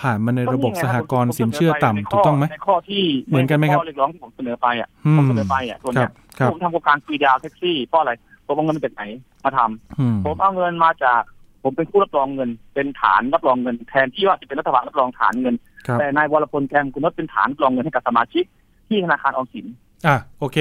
[0.01, 8.13] ผ่านมาในระบบสหกรณ์สินเชื่อต่ำถูกต้องไหมในข้อที่เหมือนกันไหมครับข้อเรียกร้องที่ผมเสนอไปอะอืผมมเสนอไปอะส่วนครัเนี้บยครับผมทำโครงการฟรีดาวน์แท็กซี่เพราะอะไร
[8.47, 9.03] ผมเอาเงินมาจากไหน
[9.45, 11.23] มาทำอืมผมเอาเงินมาจาก
[11.63, 15.55] ผมเป็นผู้รับรองเงิน เป็นฐานรับรองเงินแทนที่ว่าจะเป็นรัฐบาลรับรองฐานเงิน
[15.87, 18.45] ครับแต่นายวรพลแกมคุณนศเป็นฐานรับรองเงินให้กับสมาชิก
[18.89, 19.67] ที่ธนาคารออมสิน
[20.07, 20.57] อะโอเค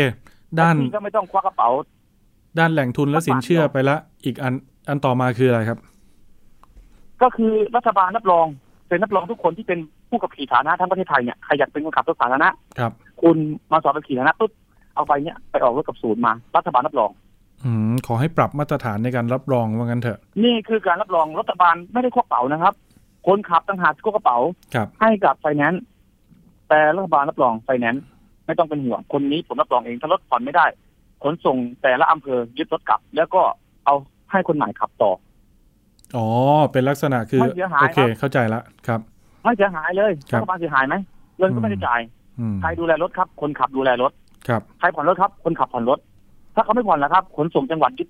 [0.60, 1.70] ด้านแท็กซี่ก็ไม่ต้องควักกระเป๋า
[2.60, 4.54] ด้านแหล่งทุนและสินเชื่อไปละ อีกอัน
[4.88, 5.78] อันต่อมาคืออะไรครับ
[7.22, 8.46] ก็คือรัฐบาลรับรอง
[8.88, 13.38] เป็นรับรองทุกคนที่เป็นผู้ขับขี่สาธารณะทั้งประเทศไทยเนี่ยใครอยากเป็นคนขับรถสาธารณะครับ คุณ
[13.72, 14.52] มาสอบเป็นขี่สาธารณะปุ๊บ
[14.96, 17.31] เอาไปเนี่ยไปออกรถกับศูนย์มา รัฐบาลรับรองอืม
[18.08, 22.74] ขอให้ปรับมาตรฐานในการรับรองว่างั้นเถอะ นี่คือการรับรองรัฐบาลไม่ได้ควักกระเป๋านะครับ
[23.28, 24.38] คนขับต่างหากที่ควักกระเป๋า
[24.76, 25.84] ครับให้กับไฟแนนซ์
[26.70, 28.06] แต่รัฐบาลรับรองไฟแนนซ์
[28.46, 30.66] ไม่ต้องเป็นห่วงคนนี้ผมรับรองเองถ้ารถผ่อนไม่ได้
[31.24, 33.42] ขนส่งแต่ละอำเภอยึดรถกลับ แล้วก็
[33.86, 33.96] เอา
[34.32, 35.12] ให้คนใหม่ขับต่อ
[36.16, 36.28] อ๋อ
[36.72, 39.00] เป็นลักษณะคือไม่เสียหายโอเคครับเข้าใจละครับ
[39.44, 40.96] ไม่เสียหายเลยครัรับฐบาลเสียหายไหม
[41.38, 42.02] เงินก็ไม่ได้จ่าย
[42.40, 44.12] อืมใครดูแลรถครับ คนขับดูแลรถ
[44.48, 46.00] ครับใครผ่อนรถครับ คนขับผ่อนรถ
[46.56, 48.10] ถ้าเขาไม่ผ่อนแล้วครับ ขนส่งจังหวัดยึด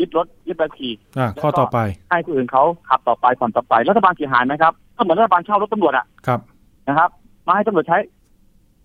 [0.00, 1.78] ยึดรถยึดใบขับขี่อะข้อต่อไป
[2.10, 6.40] ให้คนอื่นเขาขับต่อไปผ่อนต่อไปรัฐบาลเสียหายไหมครับก็เหมือนรัฐบาลเช่ารถตำรวจอะครับ
[6.88, 7.10] นะครับ
[7.46, 7.98] มาให้ตำรวจใช้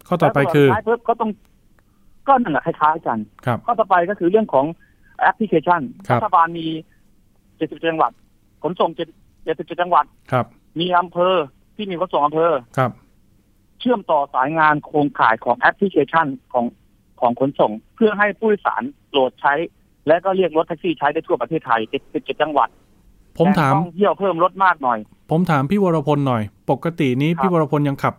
[0.07, 1.29] ข้อต่อไปคือแล้วตำรวจใช้ปุ๊บก็ต้อง
[2.27, 4.65] ก็นั่นแหละคล้ายๆกันครับข้อต่อไปก็คือเรื่องของ
[5.21, 6.67] แอปพลิเคชันครับรัฐบาลมี
[7.27, 8.11] 70จังหวัด
[8.63, 8.89] ขนส่ง
[9.35, 10.45] 77จังหวัดครับ
[10.79, 11.33] มีอำเภอ
[11.75, 12.91] ที่มีขนส่งอำเภอครับ
[13.79, 16.65] เชื่อมต่อสายงานโครงข่ายของแอปพลิเคชันของ
[17.25, 19.53] ของขนส่ง เพื่อให้ผู้โดยสารโหลดใช้
[20.07, 22.69] และก็เรียกรถแท็กซี่ใช้ได้ทั่วประเทศไทย77จังหวัด
[23.37, 24.99] ผมถามแต่ต้องเที่ยวเพิ่มรถมากหน่อย
[25.31, 28.13] ผมถามพี่วรพลหน่อย ปกตินี้ครับพี่วรพลยังขับ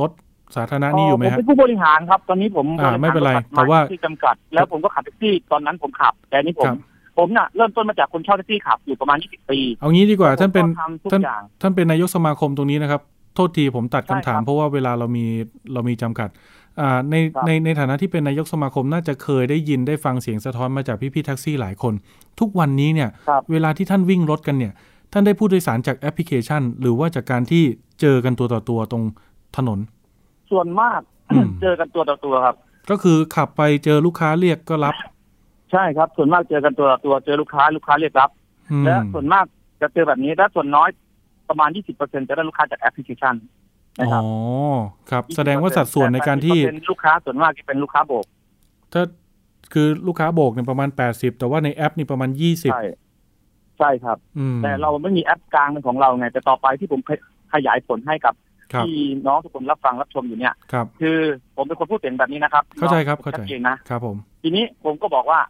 [0.00, 0.10] รถ
[0.56, 6.78] สาธารณะนี่อยู่ไหมผมฮะเป็นผู้บริหารครับ ตอนนี้ผมอ่าไม่เป็นไรบหาแต่ว่าที่จำกัด แล้วผมก็ขับแท็กซี่ตอนนั้นผมขับ แต่นี่ผมครับ
[7.18, 13.00] ผมน่ะเริ่มต้นมาจากคนเช่าแท็กซี่ขับอยู่ประมาณ 20 ปี เอางี้ดีกว่าท่านเป็นผมก็ทำทุกท่านอย่างท่านเป็นนายกสมาคมตรงนี้นะครับ
[13.34, 15.26] โทษทีผมตัดคำใช่ถามครับเพราะว่าเวลาเรามี
[15.72, 16.63] เรามีจำกัดอ่า
[17.10, 21.94] ในครับในในฐานะที่เป็นนายกสมาคมน่าจะเคยได้ยินได้ฟังเสียงสะท้อนมาจากพี่ๆแท็กซี่หลายคน
[22.40, 24.72] ทุกวันนี้เนี่ยครับเวลาที่ท่านวิ่งรถกันเนี่ย
[25.12, 27.64] ท่านได้ผู้โดยสารจากแอปพลิเคชัน หรือว่าจากการที่
[28.00, 29.02] เจอกันตัวต่อตัวตรง
[29.56, 29.78] ถนน
[30.50, 31.00] ส่วนมาก
[31.32, 32.56] อืมเจอกันตัวต่อตัวครับ
[32.90, 34.94] ก็คือขับไปเจอลูกค้าเรียกก็รับ
[35.72, 38.30] ใช่ครับ ส่วนมากเจอกันตัวต่อตัวเจอลูกค้าลูกค้าเรียกรับ
[38.70, 39.44] อืมและส่วนมาก
[39.80, 40.88] จะเจอแบบนี้และส่วนน้อย
[41.48, 43.34] ประมาณ 20%จะได้ลูกค้าจากแอปพลิเคชัน
[44.00, 44.22] นะคอ๋รัอ
[44.76, 44.80] บ
[45.10, 48.26] ครับ แสดงว่าสัดส่วนในการที่แต่80%ลูกค้าส่วนมากจะเป็นลูกค้าโบก
[48.92, 49.02] ถ้า
[49.72, 52.84] คือลูกค้าโบกเนี่ยประมาณ80แต่ว่าในแอปนี่ประมาณ20ใช่
[53.78, 57.00] ใช่ครับอืมแต่เราไม่มีแอปกลางเป็นของเราไงแต่ต่อไปที่ผม
[57.52, 58.34] ขยายผลให้กับ
[58.72, 61.18] ครับที่น้องทุกคนรับฟังรับชมอยู่เนี่ยครับคือ
[61.56, 65.40] ผมเป็นคนพูดเสียงแบบนี้นะครับ เข้าใจครับน้องเข้าใจชัดเจนนะ ครับผม ทีนี้ผมก็บอกว่า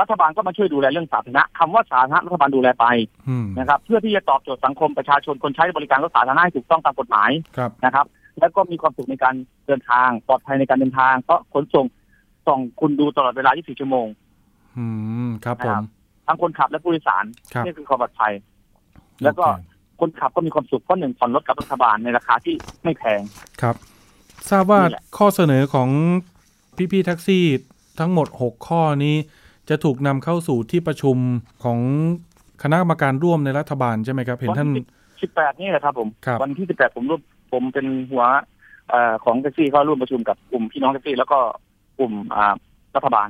[0.00, 2.86] รัฐบาลก็มาช่วยดูแลเรื่องสาธารณะคำว่าสาธารณะรัฐบาลดูแลไป
[3.28, 8.06] อืมนะครับ เพื่อที่จะตอบโจทย์สังคมประชาชนคนใช้บริการรถสาธารณะให้ถูกต้องตามกฎหมายครับนะครับ
[8.40, 9.34] แล้วก็มีความสุขในการ
[9.66, 11.86] เดินทาง ปลอดภัยในการเดินทางเพราะขนส่ง
[12.46, 14.06] ส่องคุณดูตลอดเวลา 24 ชั่วโมง
[14.78, 14.86] อื
[15.26, 15.82] มครับผครัมบ
[16.26, 18.32] ทั้งคนขับและผู้โดยสารครับนี่คือความปลอดภัย
[19.22, 22.54] แล้วก็โอเคคนขับก็มีความสุขเพราะหนึ่งผ่อนรถกับรัฐบาลในราคาที่
[22.84, 23.20] ไม่แพง
[23.62, 23.76] ครับ
[24.50, 25.88] ทราบว่านี่แหละข้อเสนอของ
[26.92, 27.44] พี่ๆแท็กซี่
[27.98, 29.16] ทั้งหมด 6 ข้อนี้
[29.68, 31.16] จะถูกนำเข้าสู่ที่ประชุม
[31.64, 31.78] ของ
[32.62, 34.68] คณะกรรมการร่วมในรัฐบาลใช่ไหมครับ เห็นท่าน
[35.14, 37.20] 18นี่แหละครับผมครับวันที่18ผมร่วม
[37.52, 38.24] ผมเป็นหัว
[38.90, 41.38] เอ่อของแท็กซี่เขาร่วมประชุมกับกลุ่มพี่น้องแท็กซี่แล้วก็
[41.98, 42.54] กลุ่มอ่า
[42.96, 43.28] รัฐบาล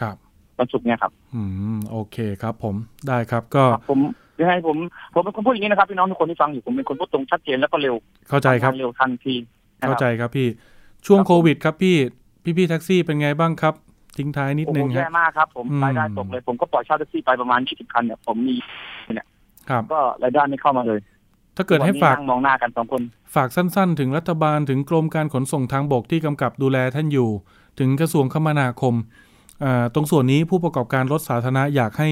[0.00, 0.16] ครับ
[0.58, 1.42] วันศุกร์เนี่ยครับ อื
[1.76, 2.74] มโอเคครับ ผม
[3.08, 4.00] ได้ครับก็ครับผม
[4.40, 4.76] ยังไงผม
[5.14, 7.94] ผมเป็นคนพูดอย่างนี้นะครับพี่น้องทุกคนที่ฟังอยู่ผมเป็นคนพูดตรงชัดเจนแล้วก็เร็ว
[8.28, 9.34] เข้าใจครับทำงนเร็วทันที
[9.80, 10.48] นะเข้าครับใจครับพี่
[11.06, 11.96] ช่วงครับผมโควิด ครับพี่
[12.58, 13.74] พี่ๆแท็กซี่เป็นไงบ้างครับ
[14.18, 18.56] ทิ้งท้ายนิดโอ้นึโหงแย่ฮะมากครับผมอืมรายได้ตกเลย ผมก็ปล่อยเช่าแท็กซี่ไปประมาณ20คันเนี่ยผมมี
[19.70, 21.00] ครับก็รายได้ไม่เข้ามาเลย
[21.56, 23.02] ถ้าเกิดให้ฝากวันนี้นั่งมองหน้ากันสองคน
[23.34, 27.30] ฝากสั้น ๆ ถึงรัฐบาลถึงกรมการขนส่งทางบกที่กำกับดูแลท่านอยู่
[27.78, 28.94] ถึงกระทรวงคมนาคม
[29.64, 32.10] อ่าตรงส่วนนี้ผู้ประกอบการรถสาธารณะอยากให้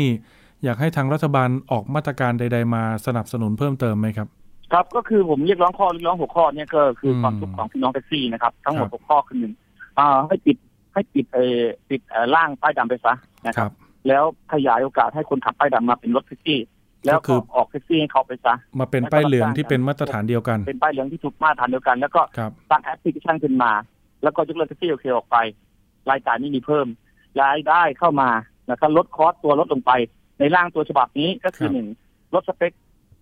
[0.65, 4.29] อยากให้ทางรัฐบาลออกมาตรการใด ๆ มาสนับสนุนเพิ่มเติมไหมครับ
[4.73, 9.53] ครับก็คือผมเรียกร้องข้อเรียกร้องหัวข้อเนี่ยก็คืออมความทุกข์ของพี่น้องแท็กซี่นะครับ ทั้งหมดครับหกข้อคือหนึ่ง
[9.99, 10.57] อ่าให้ปิด
[10.95, 13.15] ให้ปิดเออปิดเอ่อร่างป้ายดำไปซะ
[13.47, 13.73] นะคครัรับบ
[14.09, 16.61] แล้วขยายโอกาสให้คนขับป้ายดำมาเป็นรถแท็กซี่
[17.07, 23.73] แล้วก็คือก็ออกแท็กซี่ให้เขาไปซะมาเป็นป้ายเหลืองที่เป็นมาตรฐานเดียวกัน เป็นป้ายเหลืองที่ถูกมาตรฐานเดียวกัน แล้วก็ครับตั้งแอปพลิเคชันขึ้นมา
[24.23, 25.37] แล้วก็ยกเลิก TAXI OK ออกไป
[26.11, 26.87] รายจ่ายไม่มีเพิ่ม
[27.43, 28.31] รายได้เข้ามา
[28.71, 29.93] นะครับลด cost ตัวลดลงไป
[30.39, 31.89] ในร่างตัวฉบับนี้ก็คือครับหนึ่ง
[32.35, 32.73] ลดสเปค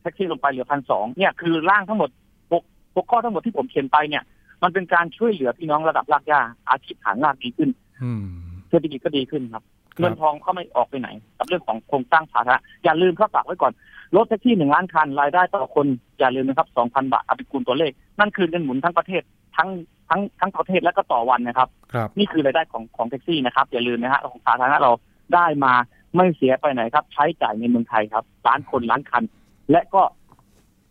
[0.03, 2.11] แท็กซี่ลงไปเหลือพันสองเนี่ยคือร่างทั้งหมด
[2.53, 2.63] หก
[2.97, 4.23] หกข้อทั้งหมดที่ผมเขียนไปเนี่ย
[4.63, 7.71] มันเป็นการช่วยเหลือพี่น้องระดับรากหญ้าอาชีพฐานรากดีขึ้น
[8.05, 8.25] อืม
[8.69, 13.73] เศรษฐกิจก็ดีขึ้นครับครับเงินทองก็ไม่ออกไปไหน กับเรื่องของโครงสร้างสาธารณะอย่าลืมครับฝากไว้ก่อน
[14.17, 15.87] รถแท็กซี่หนึ่งล้านคันรายได้ต่อคน
[16.19, 19.23] อย่าลืมนะครับสองพันบาทเอาไปคูณตัวเลข นั่นคือเงินหมุนทั้งประเทศ
[19.57, 19.69] ทั้ง
[20.09, 24.93] ทั้งทั้งประเทศและก็ต่อวันนะครับครับนี่คือรายได้ของของแท็กซี่นะครับ อย่าลืมนะฮะของสาธารณะเรา
[25.35, 25.73] ได้มา
[26.17, 29.23] ไม่เสียไปไหนครับ ใช้จ่ายในเมืองไทยครับล้านคนล้านคัน
[29.71, 30.03] และก็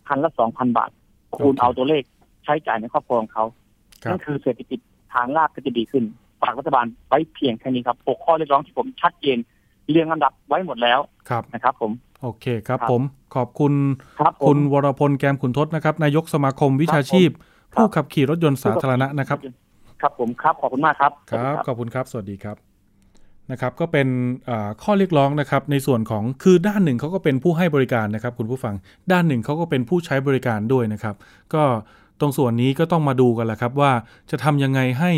[0.08, 0.90] คันละสองพันบาท
[1.36, 2.02] คูณโอเคเอาตัวเลข
[2.44, 3.61] ใช้จ่ายในครอบครัวของเขาครับ
[4.10, 4.78] นั่นคือเศรษฐกิจ
[5.14, 6.04] ทางลาบก็จะดีขึ้น
[6.42, 9.38] ฝากรัฐบาลไว้เพียงแค่นี้ครับหกข้อเรียกร้องที่ผมชัดเจน
[9.90, 13.02] เรียงลำดับไว้หมดแล้วครับนะครับ ผม โอเคครับครับผม
[13.34, 13.72] ขอบคุณ
[14.20, 17.42] ครับผมคุณวรพลแกมขุนทศนะครับนายกสมาคมวิชาชีพครับ
[17.74, 19.38] ผู้ขับขี่รถยนต์สาธารณะนะครับ
[20.02, 22.56] ครับผมครับขอบคุณมากครับคสวัสรัดีบขอบคุณครับ สวัสดีครับ
[23.50, 24.08] นะครับก็เป็น
[24.48, 28.74] อ่าข้อเรียกร้องนะครับในส่วนของคือด้านหนึ่งเขาก็เป็นผู้ให้บริการนะครับคุณผู้ฟัง
[29.12, 31.14] ด้านหนึ่งเขาก็เป็นผู้ใช้บริการด้วยนะครับ
[31.54, 31.62] ก็
[32.22, 33.92] ตรงส่วนนี้ก็ต้องมาดูกันแหละครับว่า
[34.30, 35.12] จะทำยังไงให้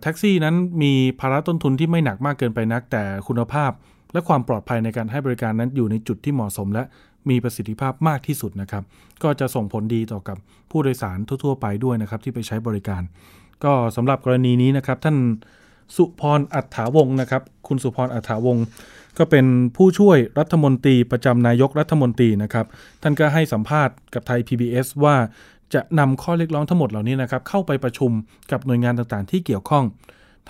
[0.00, 3.70] แท็กซี่นั้นมีภาระต้นทุนที่ไม่หนักมากเกินไปนัก แต่คุณภาพ
[4.12, 6.82] และความปลอดภัยในการให้บริการนั้นอยู่ในจุดที่เหมาะสม และ
[7.30, 8.82] มีประสิทธิภาพมากที่สุดนะครับ
[9.22, 10.36] ก็จะส่งผลดีต่อกับ
[10.70, 13.02] ผู้โดยสารทั่ว ๆ ไปด้วยนะครับที่ไปใช้บริการ
[13.64, 15.16] ก็สำหรับกรณีนี้นะครับ ท่าน
[15.96, 18.64] สุพรอัฏฐาวงศ์นะครับ คุณสุพรอัฏฐาวงศ์
[19.18, 19.46] ก็เป็น
[19.76, 22.66] ผู้ช่วยรัฐมนตรีประจำนายกรัฐมนตรีนะครับ
[23.02, 25.16] ท่านก็ให้สัมภาษณ์กับไทย PBS ว่า
[25.74, 28.10] จะนำข้อเรียกร้องทั้งหมดเหล่านี้นะครับเข้าไปประชุม
[28.50, 29.84] กับหน่วยงานต่างๆ ที่เกี่ยวข้อง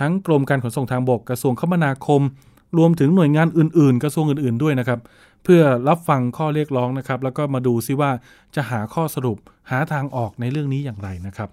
[0.01, 2.23] ทั้งกรมการขนส่งทางบกกระทรวงคมนาคม
[2.79, 5.01] รวมถึงหน่วยงานอื่น ๆ กระทรวงอื่น ๆ ด้วยนะครับ
[5.45, 8.11] เพื่อรับฟังข้อเรียกร้องนะครับ แล้วก็มาดูซิว่า
[8.55, 9.39] จะหาข้อสรุป
[9.71, 11.49] หาทางออกในเรื่องนี้อย่างไรนะครับ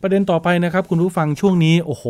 [0.00, 2.04] ประเด็นต่อไปนะครับคุณผู้ฟังช่วงนี้โอ้โห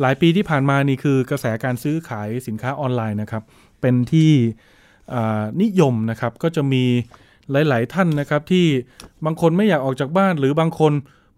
[0.00, 3.42] หลายปีที่ผ่านมานี่คือกระแสการซื้อขายสินค้าออนไลน์นะครับ
[3.80, 4.30] เป็นที่
[5.62, 6.84] นิยมนะครับก็จะมี
[7.52, 8.66] หลาย ๆ ท่านนะครับที่
[9.24, 10.92] บางคนไม่อยากออกจากบ้าน หรือบางคน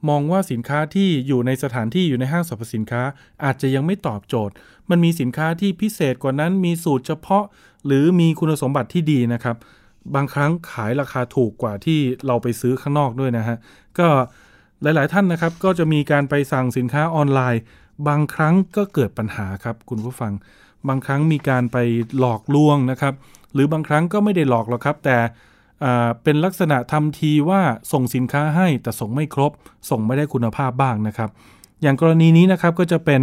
[0.09, 3.03] มองว่าสินค้าที่อยู่ในสถานที่อยู่ในห้างสรรพสินค้า
[3.45, 4.55] อาจจะยังไม่ตอบโจทย์
[4.91, 7.45] มันมีสินค้าที่พิเศษกว่านั้น มีสูตรเฉพาะ
[7.87, 9.57] หรือมีคุณสมบัติที่ดีนะครับ
[10.15, 13.57] บางครั้งขายราคาถูกกว่าที่เราไปซื้อข้างนอกด้วยนะฮะ
[13.99, 14.09] ก็
[14.83, 17.63] หลาย ๆ ท่านนะครับก็จะมีการไปสั่งสินค้าออนไลน์
[18.09, 20.33] บางครั้งก็เกิดปัญหาครับคุณผู้ฟัง
[20.89, 21.79] บางครั้งมีการไป
[22.19, 23.15] หลอกลวงนะครับ
[23.55, 25.17] หรือบางครั้งก็ไม่ได้หลอกหรอกครับ แต่
[26.23, 27.61] เป็นลักษณะทำทีว่า
[27.93, 29.53] ส่งสินค้าให้แต่ส่งไม่ครบ
[29.91, 31.31] ส่งไม่ได้คุณภาพบ้างนะครับ
[31.83, 33.23] อย่างกรณีนี้นะครับก็จะเป็น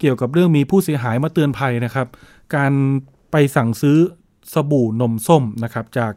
[0.00, 2.08] เกี่ยวกับเรื่องมีผู้เสียหายมาเตือนภัยนะครับ
[2.56, 2.72] การ
[3.32, 3.98] ไปสั่งซื้อ
[4.54, 6.12] สบู่นมส้มนะครับจาก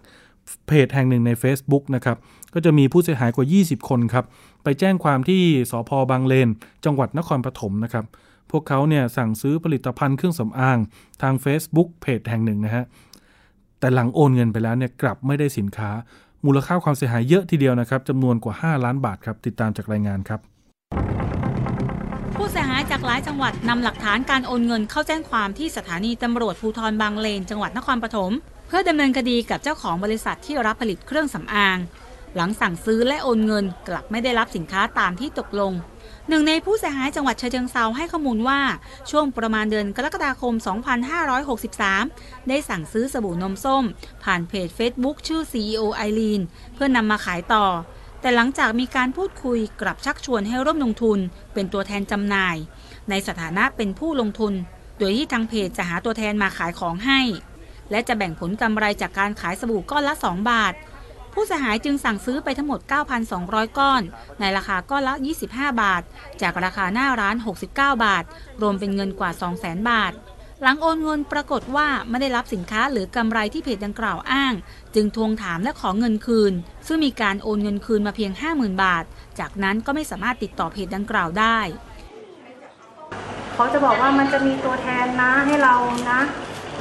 [0.67, 2.17] เพจแห่งหนึ่งใน Facebook นะครับ
[2.53, 4.25] ก็จะมีผู้เสียหายกว่า 20 คนครับ
[4.63, 6.49] ไปแจ้งความที่สพบางเลน
[6.85, 8.05] จังหวัดนครปฐมนะครับ
[8.51, 10.77] พวกเขาเนี่ยสั่งซื้อผลิตภัณฑ์เครื่องสำอาง
[11.21, 12.85] ทาง Facebook เพจแห่งหนึ่งนะฮะ
[13.79, 15.91] แต่หลังโอนเงินไปแล้วเนี่ยกลับไม่ได้สินค้า
[16.45, 20.39] มูลค่าความเสียหายเยอะทีเดียวนะครับจำนวนกว่า 5 ล้านบาทครับ ติดตามจากรายงานครับ
[22.35, 28.31] ผู้เสียหายจากหลายจังหวัดนำหลักฐานการโอนเงินเข้าแจ้งความที่สถานีตำรวจภูธรบางเลน จังหวัดนครปฐม
[28.67, 31.77] เพื่อดำเนินคดีกับเจ้าของบริษัทที่รับผลิตเครื่องสำอาง
[32.35, 35.71] หลังสั่งซื้อและโอนเงินกลับไม่ได้รับสินค้าตามที่ตกลง
[36.29, 38.59] หนึ่งในผู้เสียหายจังหวัดเชียงเซาให้ข้อมูลว่า
[39.09, 40.53] ช่วงประมาณเดือนกรกฎาคม
[41.51, 43.83] 2563 ได้สั่งซื้อสบู่นมส้ม
[44.23, 46.41] ผ่านเพจ Facebook ชื่อ CEO ไอรีน
[46.73, 47.65] เพื่อนำมาขายต่อ
[48.21, 51.19] แต่หลังจากมีการพูดคุยกลับชักชวนให้ร่วมลงทุน
[51.53, 52.57] เป็นตัวแทนจำหน่าย
[53.09, 54.53] ในสถานะเป็นผู้ลงทุน
[54.99, 57.19] โดยที่ทางเพจจะหาตัวแทนมาขายของให้
[57.91, 60.73] และจะแบ่งผลกำไรจากการขายสบู่ก้อนละ 2 บาท
[61.39, 62.79] ผู้เสียหายจึงสั่งซื้อไปทั้งหมด
[63.29, 64.01] 9,200 ก้อน
[64.39, 65.13] ในราคาก้อนละ
[65.47, 66.01] 25 บาท
[66.41, 68.23] จากราคาหน้าร้าน 69 บาท
[68.61, 70.13] รวมเป็นเงินกว่า 200,000 บาท
[70.61, 74.53] หลังโอนเงินปรากฏว่าไม่ได้รับสินค้าหรือกำไรที่เพจดังกล่าวอ้าง
[74.95, 76.53] จึงทวงถามและขอเงินคืน
[76.87, 79.03] ซึ่งมีการโอนเงินคืนมาเพียง 50,000 บาท
[79.39, 81.59] จากนั้นก็ไม่สามารถติดต่อเพจดังกล่าวได้
[83.53, 85.75] เขาจะบอกว่ามันจะมีตัวแทนนะให้เรา
[86.11, 86.21] นะ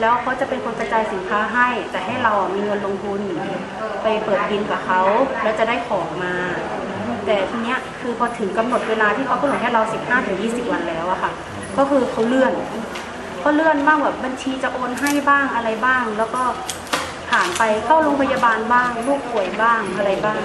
[0.00, 3.20] แล้วเขาจะเป็นคนกระจายสินค้าให้ แต่ให้เรามีเงินลงทุน
[4.02, 5.02] ไปเปิดบินกับเขา
[5.42, 6.35] แล้วจะได้ของมา
[7.26, 11.30] แต่ทีเนี้ยคือพอถึงกำหนดเวลาที่เขากำหนดให้เรา 15ถึง20 วันแล้วอะค่ะ
[11.78, 12.52] ก็คือเขาเลื่อน
[13.40, 16.42] เขาเลื่อนบ้างแบบบัญชีจะโอนให้บ้างอะไรบ้าง แล้วก็
[17.30, 20.40] ผ่านไปเข้าโรงพยาบาลบ้างลูกป่วยบ้างอะไรบ้าง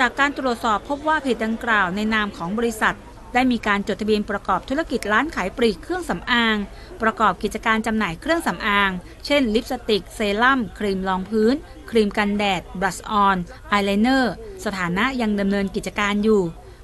[0.00, 2.94] จากการตรวจสอบพบว่าเพจดังกล่าวในนามของบริษัท
[3.34, 6.56] ได้มีการจดทะเบียนประกอบธุรกิจร้านขายปลีกเครื่องสำอาง
[7.02, 8.90] ประกอบกิจการจำหน่ายเครื่องสำอาง
[9.26, 11.54] เช่น ลิปสติก เซรั่ม ครีมรองพื้น
[11.90, 13.36] ครีมกันแดด บลัชออน
[13.72, 16.42] อายไลเนอร์ สถานะยังดำเนินกิจการอยู่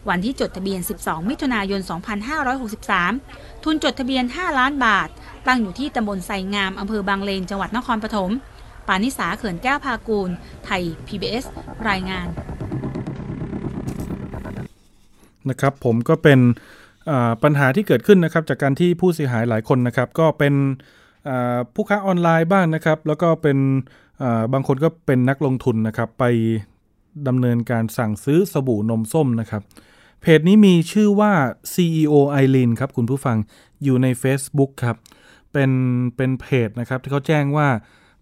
[0.09, 1.81] วันที่จดทะเบียน 12 มิถุนายน
[2.73, 5.09] 2563 ทุนจดทะเบียน 5 ล้านบาท
[5.47, 8.31] ตั้งอยู่ที่ตำบลไซงามอำเภอบางเลน จังหวัดนครปฐม
[8.87, 10.31] ปานิสาเขื่อนแก้วพากูล
[10.65, 11.45] ไทย PBS
[11.89, 12.27] รายงาน
[15.51, 16.39] นะครับ ผมก็เป็น
[17.43, 20.55] ปัญหาที่เกิดขึ้นนะครับ จากการที่ผู้เสียหายหลายคนนะครับ ก็เป็น
[21.75, 23.59] ผู้ค้าออนไลน์บ้างนะครับ แล้วก็เป็น
[24.53, 26.25] บางคนก็เป็นนักลงทุนนะครับ ไป
[27.29, 29.63] ดำเนินการสั่งซื้อสบู่นมส้มนะครับ
[30.21, 31.33] เพจนี้มีชื่อว่า
[31.73, 33.37] CEO i r e n ครับคุณผู้ฟัง
[33.83, 34.97] อยู่ใน Facebook ครับ
[35.53, 35.71] เป็น
[36.17, 37.69] เป็นเพจนะครับที่เขาแจ้งว่า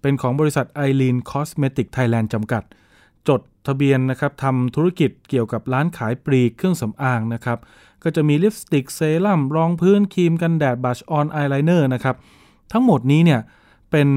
[0.00, 2.62] เป็นของบริษัท i r e n Cosmetic Thailand จำกัด
[3.28, 7.58] จดทะเบียนนะครับทำธุรกิจเกี่ยวกับร้านขายปลีกเครื่องสำอางนะครับ
[8.02, 12.16] ก็จะมีลิปสติกเซรั่มรองพื้นครีมกันแดด blush on อายไลเนอร์นะครับ
[12.72, 13.40] ทั้งหมดนี้เนี่ย
[13.90, 14.08] เป็น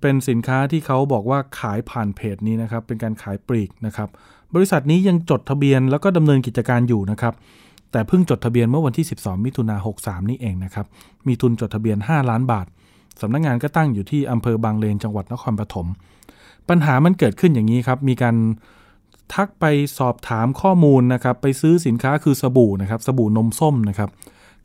[0.00, 4.08] เป็นสินค้าที่เขาบอกว่าขายผ่านเพจนี้นะครับ เป็นการขายปลีกนะครับ
[4.54, 7.34] บริษัทนี้ยังจดทะเบียนแล้วก็ดำเนินกิจการอยู่นะครับ
[7.92, 10.86] แต่เพิ่งจดทะเบียนเมื่อวันที่ 12 มิถุนา63 นี่เองนะครับ
[11.26, 12.66] มีทุนจดทะเบียน 5 ล้านบาท
[13.20, 15.86] สำนักงงานก็ตั้งอยู่ที่อำเภอบางเลนจังหวัดนครปฐม
[16.68, 18.36] ปัญหามันเกิดขึ้นอย่างนี้ครับ มีการ
[19.34, 19.64] ทักไป
[19.98, 24.10] สอบถามข้อมูลนะครับ ไปซื้อสินค้าคือสบู่นะครับ สบู่นมส้มนะครับ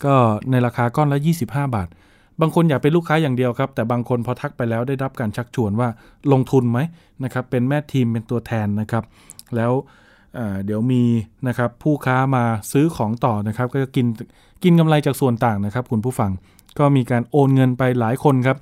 [0.04, 0.14] ก็
[0.52, 1.88] ในราคาก้อนละ 25 บาท
[2.42, 5.90] บางคนอยากเป็นลูกค้าอย่างเดียวครับ แต่บางคนพอทักไปแล้วได้รับการชักชวนว่า
[6.32, 6.80] ลงทุนไหม
[7.24, 9.04] นะครับ เป็นแม่ทีมเป็นตัวแทนนะครับ
[9.56, 9.72] แล้ว
[10.66, 11.04] เดี๋ยวมี
[11.48, 14.08] นะครับผู้ค้ามาซื้อของต่อนะครับ ก็กิน
[14.64, 16.32] กินกำไรจากส่วนต่างนะครับ คุณผู้ฟัง
[16.80, 18.58] ก็มีการโอนเงินไปหลายคนครับ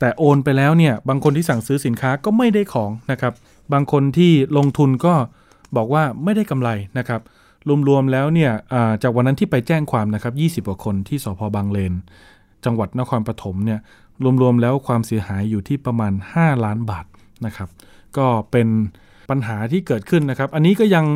[0.00, 3.34] แต่โอนไปแล้วเนี่ยบางคนที่สั่งซื้อสินค้าก็ไม่ได้ของนะครับ
[3.72, 5.14] บางคนที่ลงทุนก็
[5.76, 7.20] บอกว่าไม่ได้กำไรนะครับ
[7.88, 8.52] รวมๆแล้วเนี่ย
[9.02, 11.94] จากวันนั้นที่ไปแจ้งความนะครับ 20กว่าคนที่สพบางเลน
[12.64, 13.80] จังหวัดนครปฐมเนี่ย
[14.42, 17.06] รวมๆแล้วความเสียหายอยู่ที่ประมาณ 5 ล้านบาท
[17.46, 17.68] นะครับ
[18.16, 18.68] ก็เป็น
[19.30, 21.06] ปัญหาที่เกิดขึ้นนะครับ อันนี้ก็ยัง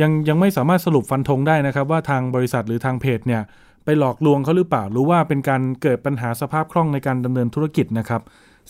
[0.00, 3.42] ยังยังไม่สามารถสรุปฟันธงได้นะครับ ว่าทางบริษัทหรือทางเพจเนี่ย
[3.84, 8.22] ไปหลอกลวงเขาหรือเปล่า หรือว่าเป็นการเกิดปัญหาสภาพคล่องในการดำเนินธุรกิจนะครับ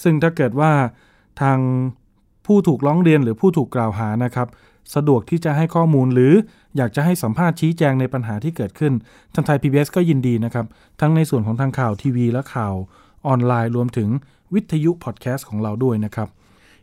[0.03, 0.73] ซึ่งถ้าเกิดว่า
[1.43, 1.59] ทาง
[2.47, 4.49] ผู้ถูกร้องเรียนหรือผู้ถูกกล่าวหานะครับ
[4.95, 6.33] สะดวกที่จะให้ข้อมูลหรือ
[6.77, 8.93] อยากจะให้สัมภาษณ์ชี้แจงในปัญหาที่เกิดขึ้น
[9.35, 10.67] ทางไทย PBS ก็ยินดีนะครับ
[11.01, 12.75] ทั้งในส่วนของทางข่าวทีวีและข่าว
[13.27, 14.09] ออนไลน์รวมถึง
[14.55, 16.29] วิทยุพอดแคสต์ของเราด้วยนะครับ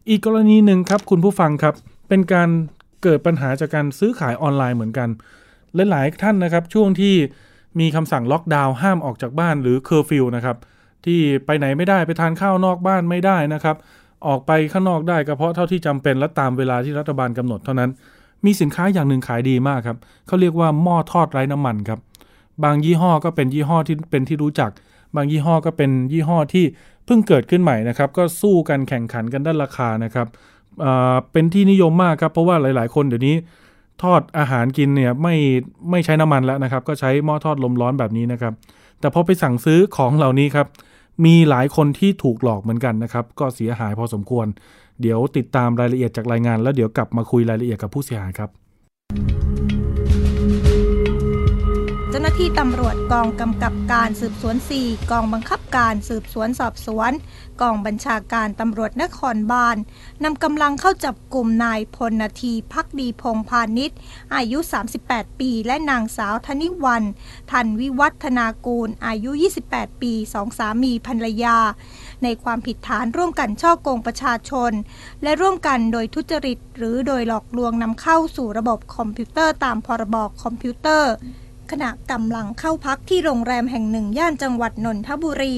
[0.10, 1.76] อีกกรณีหนึ่งครับคุณผู้ฟังครับ
[2.10, 2.50] เป็นการ
[3.04, 5.10] เกิดปัญหาจากการซื้อขายออนไลน์เหมือนกัน
[5.90, 7.16] หลายๆท่านนะครับช่วงที่
[7.80, 10.58] มีคำสั่งล็อกดาวน์ห้ามออกจากบ้านหรือเคอร์ฟิวนะครับ
[11.06, 13.76] ที่ไปไหนไม่ได้ไปทานข้าวนอกบ้านไม่ได้นะครับ
[14.28, 17.90] ออกไปข้างนอกได้ก็เพราะเท่าที่จำเป็นและตามเวลาที่รัฐบาลกำหนดเท่านั้น
[18.46, 22.00] มีสินค้าอย่างหนึ่งขายดีมากครับเขาเรียกว่าหม้อทอดไร้น้ำมันครับ
[22.64, 24.72] บางยี่ห้อก็เป็นยี่ห้อที่เป็นที่รู้จัก
[25.16, 26.66] บางยี่ห้อก็เป็นยี่ห้อที่
[27.06, 30.28] เพิ่งเกิดขึ้นใหม่นะครับ ก็สู้กันแข่งขันกันด้านราคานะครับ
[31.32, 33.36] เป็นที่นิยมมากครับเพราะว่าหลาย ๆ คนเดี๋ยวนี้
[34.02, 35.36] ทอดอาหารกินเนี่ยไม่
[35.92, 38.54] ไม่ใช้น้ำมันแล้วนะครับ ก็ใช้หม้อทอดลมร้อนแบบนี้นะครับ
[39.00, 40.68] แต่พอไปสั่งซื้อของเหล่านี้ครับ
[41.26, 44.48] มีหลายคนที่ถูกหลอกเหมือนกันนะครับ ก็เสียหายพอสมควร
[45.02, 57.12] เดี๋ยวติดตามรายละเอียดจากรายงาน แล้วเดี๋ยวกลับมาคุยรายละเอียดกับผู้เสียหายครับาหน้าที่ตำรวจกองกำกับการสืบสวน 4 กองบังคับการสืบสวนสอบสวน
[57.62, 59.78] กองบัญชาการตำรวจนครบาล
[60.24, 63.98] นำกำลังเข้าจับกลุ่มนายพลนาทีพักดีพงพาณิชย์
[64.36, 64.60] อายุ
[65.00, 67.04] 38 ปี และนางสาวธนิวัน
[67.52, 69.32] ทันวิวัฒนากูล อายุ
[69.66, 71.58] 28 ปีสองสามีภรรยา
[72.24, 74.72] ในความผิดฐานร่วมกันช่อโกงประชาชน
[75.24, 81.14] และร่วมกันโดยทุจริต หรือโดยหลอกลวงนำเข้าสู่ระบบคอมพิวเตอร์ตามพรบคอมพิวเตอร์
[81.72, 85.56] ขณะกำลังเข้าพักที่โรงแรมแห่งหนึ่งย่านจังหวัดนนทบุรี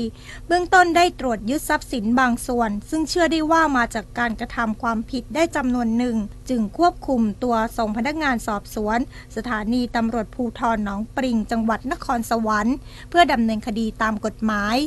[0.47, 6.15] เบื้องต้นได้ตรวจยึดทรัพย์สินบางส่วน ซึ่งเชื่อได้ว่ามาจากการกระทำความผิดได้จำนวนหนึ่ง
[6.49, 8.99] จึงควบคุมตัวส่งพนักงานสอบสวน
[9.35, 12.75] สถานีตำรวจภูทรหนองปริง จังหวัดนครสวรรค์
[13.09, 14.77] เพื่อดำเนินคดีตามกฎหมาย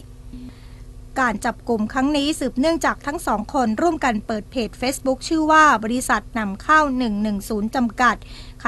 [1.25, 6.81] การจับกลุ่มครั้งนี้สืบเนื่องจากทั้งสองคนร่วมกันเปิดเพจ Facebook ชื่อว่าบริษัทนำเข้า
[7.29, 8.17] 110 จำกัด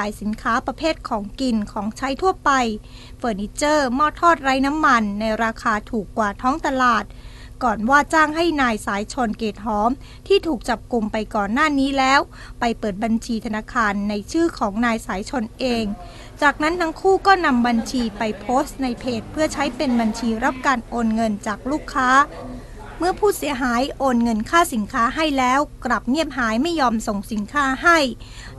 [0.03, 2.51] ายสินค้าประเภทของกินของใช้ทั่วไป
[3.17, 7.05] เฟอร์นิเจอร์หม้อทอดไร้น้ำมัน ในราคาถูกกว่าท้องตลาด
[7.63, 9.91] ก่อนว่าจ้างให้นายสายชนเกตหอม
[10.27, 12.19] ที่ถูกจับกลุ่มไปก่อนหน้านี้แล้ว
[12.59, 15.85] ไปเปิดบัญชีธนาคารในชื่อของนายสายชนเอง
[16.41, 22.09] จากนั้นทั้งคู่ก็นำบัญชีไปโพสต์ในเพจ เพื่อใช้เป็นบัญชีรับการโอนเงินจากลูกค้า
[23.01, 27.99] เมื่อผู้เสียหายโอนเงินค่าสินค้าให้แล้ว กลับเงียบหายไม่ยอมส่งสินค้าให้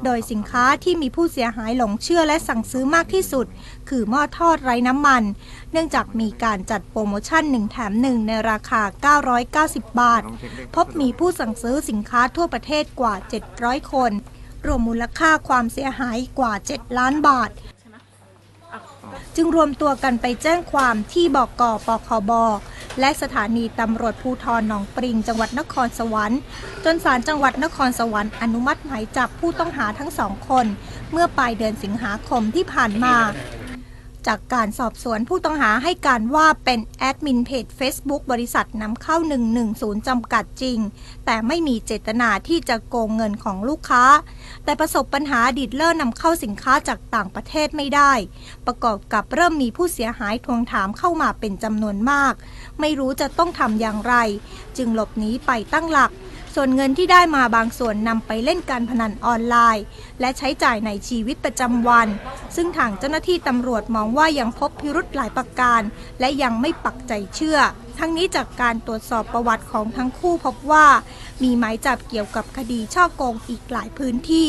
[0.04, 3.46] โดยสินค้าที่มีผู้เสียหายหลงเชื่อและสั่งซื้อมากที่สุด
[3.88, 5.22] คือหม้อทอดไร้น้ำมัน
[5.72, 8.82] เนื่องจากมีการจัดโปรโมชั่น 1 แถม 1 ในราคา
[9.60, 10.22] 990 บาท
[10.74, 13.14] พบมีผู้สั่งซื้อสินค้าทั่วประเทศกว่า
[13.52, 14.12] 700 คน
[14.66, 17.50] รวมมูลค่าความเสียหายกว่า 7 ล้านบาท
[19.36, 22.32] จึงรวมตัวกันไปแจ้งความที่บกปคบ
[23.00, 26.40] และสถานีตำรวจภูทรหนองปริง จังหวัดนครสวรรค์
[26.84, 30.66] จนศาลจังหวัดนครสวรรค์อนุมัติหมายจับผู้ต้องหาทั้งสองคน
[31.12, 33.14] เมื่อปลายเดือนสิงหาคมที่ผ่านมา
[34.26, 39.16] จากการสอบสวนผู้ต้องหาให้การว่าเป็นแอดมินเพจ Facebook บริษัทนำเข้า
[39.62, 40.78] 110 จำกัดจริง
[41.26, 44.04] แต่ไม่มีเจตนาที่จะโกงเงินของลูกค้า
[44.64, 48.12] แต่ประสบปัญหาดิดเลอร์นำเข้าสินค้าจากต่างประเทศไม่ได้
[48.66, 52.34] ประกอบกับเริ่มมีผู้เสียหายทวงถามเข้ามาเป็นจำนวนมาก
[52.80, 54.14] ไม่รู้จะต้องทำอย่างไร
[54.76, 56.10] จึงหลบหนีไปตั้งหลัก
[56.54, 59.84] ส่วนเงินที่ได้มาบางส่วนนำไปเล่นการพนันออนไลน์
[60.20, 62.08] และใช้จ่ายในชีวิตประจำวัน
[62.56, 65.82] ซึ่งทางเจ้าหน้าที่ตำรวจมองว่ายังพบพิรุธหลายประการ
[66.20, 67.58] และยังไม่ปักใจเชื่อ
[67.98, 70.86] ทั้งนี้จากการตรวจสอบประวัติของทั้งคู่พบว่า
[71.42, 74.48] มีหมายจับเกี่ยวกับคดีช่อโกงอีกหลายพื้นที่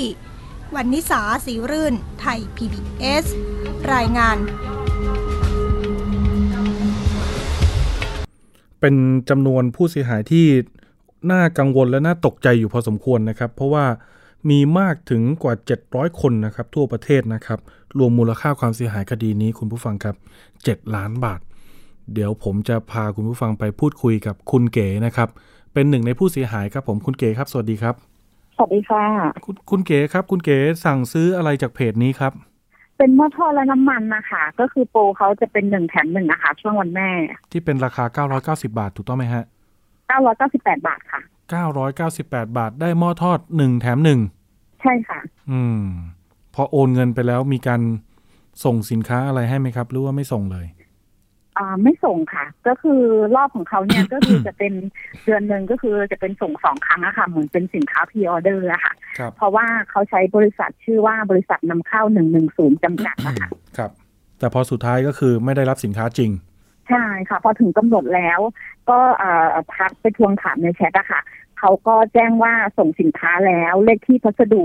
[0.76, 3.26] วันนิสาสีรื่น ไทย PBS
[3.94, 4.38] รายงาน
[8.80, 8.96] เป็น
[9.30, 10.48] จำนวนผู้เสียหายที่
[11.32, 13.86] น่ากังวลและน่าตกใจอยู่พอสมควรนะครับ เพราะว่า
[14.50, 15.54] มีมากถึงกว่า
[15.88, 17.60] 700 คนนะครับ ทั่วประเทศนะครับ
[17.98, 20.16] รวมมูลค่าความเสียหายคดีนี้คุณผู้ฟังครับ
[20.56, 21.40] 7 ล้านบาท
[22.14, 25.30] เดี๋ยวผมจะพาคุณผู้ฟังไปพูดคุยกับคุณเก๋นะครับ
[25.74, 27.96] เป็นหนึ่งในผู้เสียหายครับผมคุณเก๋ครับ สวัสดีครับ
[28.56, 29.04] สวัสดีค่ะ
[29.46, 32.34] คุณคุณเก๋ครับ คุณเก๋สั่งซื้ออะไรจากเพจนี้ครับ
[32.98, 37.10] เป็นหม้อทอดและน้ำมันนะคะ ก็คือโปรเขาจะเป็นหนึ่งแถมหนึ่งนะคะช่วงวันแม่
[37.52, 39.46] ที่เป็นราคา 990 บาทถูกต้องไหมฮะ
[40.19, 41.21] 998 บาทค่ะ
[41.89, 44.19] 998 บาทได้หม้อทอดหนึ่งแถมหนึ่ง
[44.82, 45.19] ใช่ค่ะ
[45.52, 45.84] อืม
[46.56, 47.82] พอโอนเงินไปแล้วมีการ
[48.63, 50.67] ส่งสินค้าอะไรให้ไหมครับ หรือว่าไม่ส่งเลย
[51.58, 53.02] อ่าไม่ส่งค่ะ ก็คือ
[53.36, 54.73] รอบของเขาเนี่ยก็คือจะเป็น
[55.25, 58.94] เดือนหนึ่งก็คือจะเป็นส่งสองครั้งอะค่ะ เหมือนเป็นสินค้าพรีออเดอร์อะค่ะ
[59.38, 63.92] เพราะว่าเขาใช้บริษัทชื่อว่าบริษัทนำเข้าหนึ่งหนึ่งศูนย์จำกัดนะคะครับ
[64.40, 66.31] แต่พอสุดท้ายก็คือไม่ได้รับสินค้าจริง
[66.90, 68.40] ใช่ค่ะ พอถึงกำหนดแล้ว
[68.90, 69.00] ก็
[69.75, 71.21] พักไปทวงถามในแชทอะค่ะ
[71.60, 74.63] เขาก็แจ้งว่าส่งสินค้าแล้วเลขที่พัสดุ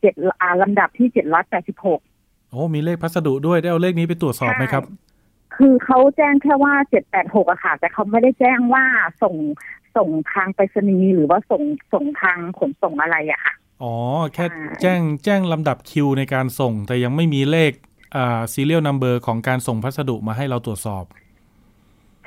[0.00, 0.14] เจ็ด
[0.62, 2.00] ลำดับที่เจ็ดร้อยแปดสิบหก
[2.50, 4.82] โอ้มีเลขพัสดุด้วยได้เอาเลขนี้ไปตรวจสอบไหมครับ
[5.56, 8.84] คือเขาแจ้งแค่ว่าเจ็ดแปดหกอะค่ะ แต่เขาไม่ได้แจ้งว่า
[9.22, 9.34] ส่ง
[9.96, 13.94] ส่งทางไปรษณีย์หรือว่าส่งส่งทางขนส่งอะไรอะค่ะอ๋อ
[14.34, 14.46] แค่
[14.80, 17.72] แจ้งแจ้งลำดับคิวในการส่ง แต่ยังไม่มีเลข
[18.16, 21.04] อ่าซีเรียลนัมเบอร์ของการส่งพัสดุมาให้เราตรวจสอบ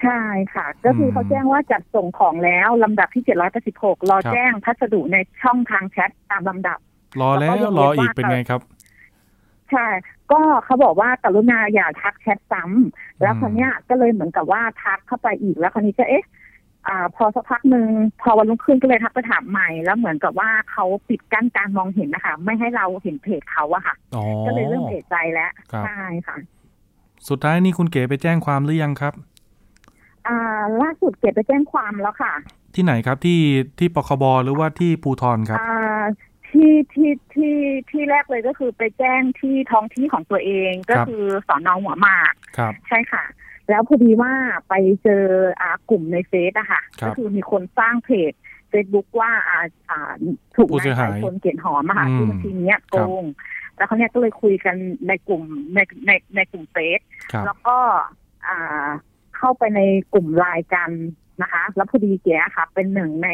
[0.05, 0.23] ใใช่
[0.55, 3.23] ค่ะ ก็คือเขาแจ้งว่าจัดส่งของแล้วลำดับที่
[3.65, 6.79] 786 รอแจ้งพัสดุในช่องทางแชทตามลำดับ
[7.21, 8.61] รอแล้วรออีกเป็นไงครับ
[9.71, 9.87] ใช่
[10.31, 16.25] ก็เขาบอกว่ากรุณาอย่าทักแชทซ้ำแล้วคนเนี้ยก็เลยเหมือนกับว่าทักเข้าไปอีกแล้วคนนี้ก็เอ๊ะ
[16.87, 17.87] อ่าพอสักพักหนึ่ง
[18.21, 23.95] พอวันรุ่งขึ้นก็เลยทักไปถามใหม่แล้วเหมือนกับว่าเขาปิดกั้นการมองเห็นนะคะ ไม่ให้เราเห็นเพจเขาอะค่ะ
[24.45, 25.51] ก็เลยเริ่มเอะใจแล้ว
[25.85, 26.37] ใช่ค่ะ
[27.29, 29.13] สุดท้ายนี่คุณเก๋ไปแจ้งความหรือยังครับ
[30.27, 32.33] อ่าล่าสุดเก๋ไปแจ้งความแล้วค่ะ
[32.75, 33.41] ที่ไหนครับที่
[33.79, 36.03] ที่ปคบหรือว่าที่ภูทรครับ อ่า
[36.49, 37.55] ที่ที่ที่
[37.91, 43.23] ที่แรกเลยก็คือไปแจ้งที่ท้องที่ของตัวเองก็คือสอนอหัวหมากครับ ใช่ค่ะ
[43.69, 44.33] แล้วพอดีว่า
[44.69, 44.73] ไป
[45.03, 45.23] เจอ
[45.61, 48.33] อ่ากลุ่มในเฟซอะค่ะ ก็คือมีคนสร้างเพจ
[48.69, 49.59] เฟซบุ๊กว่าอ่า
[49.89, 50.13] อ่า
[50.55, 53.23] ถูกนายสายคนเกียนหอมอะค่ะที่บัญชีนี้โกง
[53.77, 54.75] แล้วเขาเนี้ยก็เลยคุยกัน
[55.07, 55.43] ในกลุ่ม
[55.75, 56.99] ในในในกลุ่มเฟซ
[57.45, 57.77] แล้วก็
[58.47, 58.87] อ่า
[59.45, 59.81] เข้าไปใน
[60.13, 60.91] กลุ่มไลน์กัน
[61.41, 63.29] นะคะ แล้วพอดีเก๋ค่ะ เป็นหนึ่งใน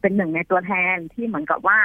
[0.00, 1.78] เป็นหนึ่งในตัวแทนที่เหมือนกับว่า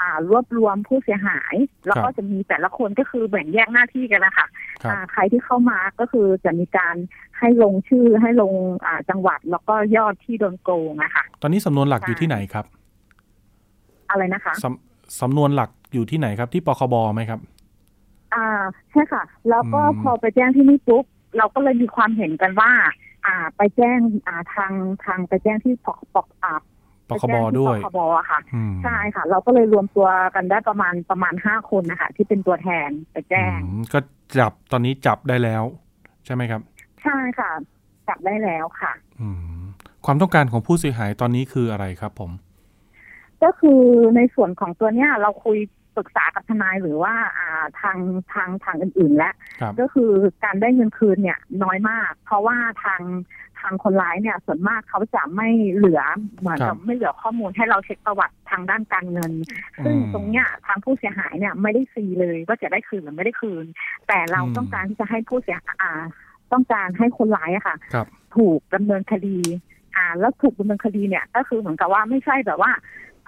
[0.00, 1.54] อ่ารวบรวมผู้เสียหาย
[1.86, 4.46] แล้วก็จะมีแต่ละคนก็คือแบ่งแยกหน้าที่กันนะคะ
[4.90, 6.96] อ่าใครที่เข้ามาก็คือจะมีการ
[7.38, 8.52] ให้ลงชื่อให้ลง
[8.86, 12.64] อ่าจังหวัดแล้วก็ยอดที่โดนโกงนะคะตอนนี้สำนวนหลักอยู่ที่ไหนครับ
[14.10, 14.66] อะไรนะคะส
[15.20, 17.40] สำนวนหลักอยู่ที่ไหนครับ ที่ปคบไหมครับ
[18.34, 18.48] อ่า
[18.90, 21.04] ใช่ค่ะ แล้วก็พอไปแจ้งที่นี่ปุ๊บ
[21.38, 22.70] เราก็เลยมีความเห็นกันว่า
[23.26, 24.72] อ่า ไปแจ้งอ่าทาง
[25.04, 26.60] ทางไปแจ้งที่ปกปกอ่า
[27.10, 28.40] ปคบด้วยปคบอะค่ะ
[28.82, 33.58] ใช่ค่ะ เราก็เลยรวมตัวกันได้ประมาณประมาณห้าคนนะคะที่เป็นตัวแทนไปแจ้ง
[33.92, 33.98] ก็
[34.38, 35.62] จับตอนนี้จับได้แล้ว
[36.24, 36.60] ใช่ไหมครับ
[37.02, 37.50] ใช่ค่ะ
[38.08, 39.28] จับได้แล้วค่ะ อื
[39.58, 39.62] ม
[40.04, 42.30] ความต้องการของผู้เสียหายตอนนี้คืออะไรครับผม
[43.42, 43.80] ก็คือ
[44.16, 45.58] ในส่วนของตัวเนี้ยเราคุย
[45.96, 47.98] ปรึกษากับทนายหรือว่าอ่าทาง
[48.32, 49.34] ทางทางอื่นๆแล้ว
[49.80, 50.10] ก็คือ
[50.44, 53.02] การได้เงินคืนเนี่ยน้อยมาก เพราะว่าทาง
[53.60, 56.02] ทางคนร้ายเนี่ยส่วนมากเขาจะไม่เหลือ
[56.38, 59.32] เหมือนกับไม่เหลือข้อมูลให้เราเช็คประวัติทางด้านการเงิน
[59.84, 63.64] ซึ่งตรงเนี้ยทางผู้เสียหายเนี่ยไม่ได้ฟรีเลยว่าจะได้คืนหรือไม่ได้คืน
[64.08, 66.00] แต่เราต้องการที่จะให้ผู้เสียหาย
[66.52, 67.76] ต้องการให้คนร้ายอะค่ะ
[68.36, 69.38] ถูกดำเนินคดี
[69.96, 72.72] อ่าแล้วถูกดำเนินคดีเนี่ย ก็คือเหมือนกับว่าไม่ใช่แบบว่า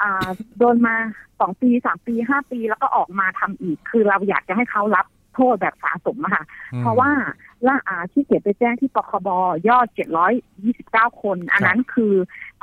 [0.02, 0.28] อ่า
[0.58, 0.96] โดนมา
[1.40, 6.44] สองปีสามปีห้าปีแล้วก็ออกมาทำอีก คือเราอยากจะให้เขารับโทษแบบสะสมอะค่ะ
[6.80, 7.10] เพราะว่า
[7.66, 9.28] ล่าอาที่เก็บไปแจ้งที่ปคบ
[9.68, 10.32] ยอดเจ็ดร้อย
[10.64, 12.12] ยี่สิบเก้าคน อันนั้นคือ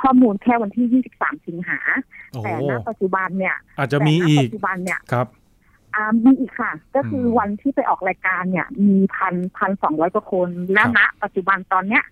[0.02, 1.78] ข้อมูลแค่วันที่ยี่สิบสามสิงหา
[2.42, 5.26] แต่ณปัจจุบันเนี่ย อาจจะมีอีกปัจจุบันเนี่ยครับ
[5.94, 12.02] อ่ามีอีกค่ะ ก็คือวันที่ไปออกรายการเนี่ย มีพันพันสองร้อยกว่าคน และณปัจจุบันตอนเนี้ย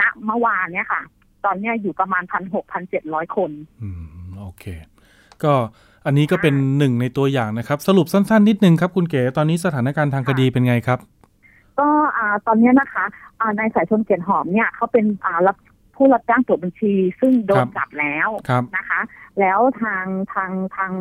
[0.00, 1.02] ณเมื่อวานเนี่ยค่ะ
[1.44, 3.50] ตอนเนี้ยอยู่ประมาณพันหกพันเจ็ดร้อยคน
[3.82, 4.02] อืม
[4.40, 4.64] โอเค
[5.44, 5.52] ก็
[6.06, 10.98] อันนี้ก็เป็นหนึ่งในตัวอย่างนะครับ สรุปสั้น ๆ นิดนึงครับคุณเก๋ตอนนี้สถานการณ์ทางคดีเป็นไงครับ
[11.78, 13.04] ก็อ่าตอนนี้นะคะ
[13.40, 15.56] อ่านายสายชนเกียรติหอมเนี่ยเขาเป็นอ่ารับ
[15.96, 18.28] ผู้รับจ้างตรวจบัญชี ซึ่งโดนจับแล้ว
[18.76, 19.00] นะคะ
[19.40, 20.92] แล้วทางทางทาง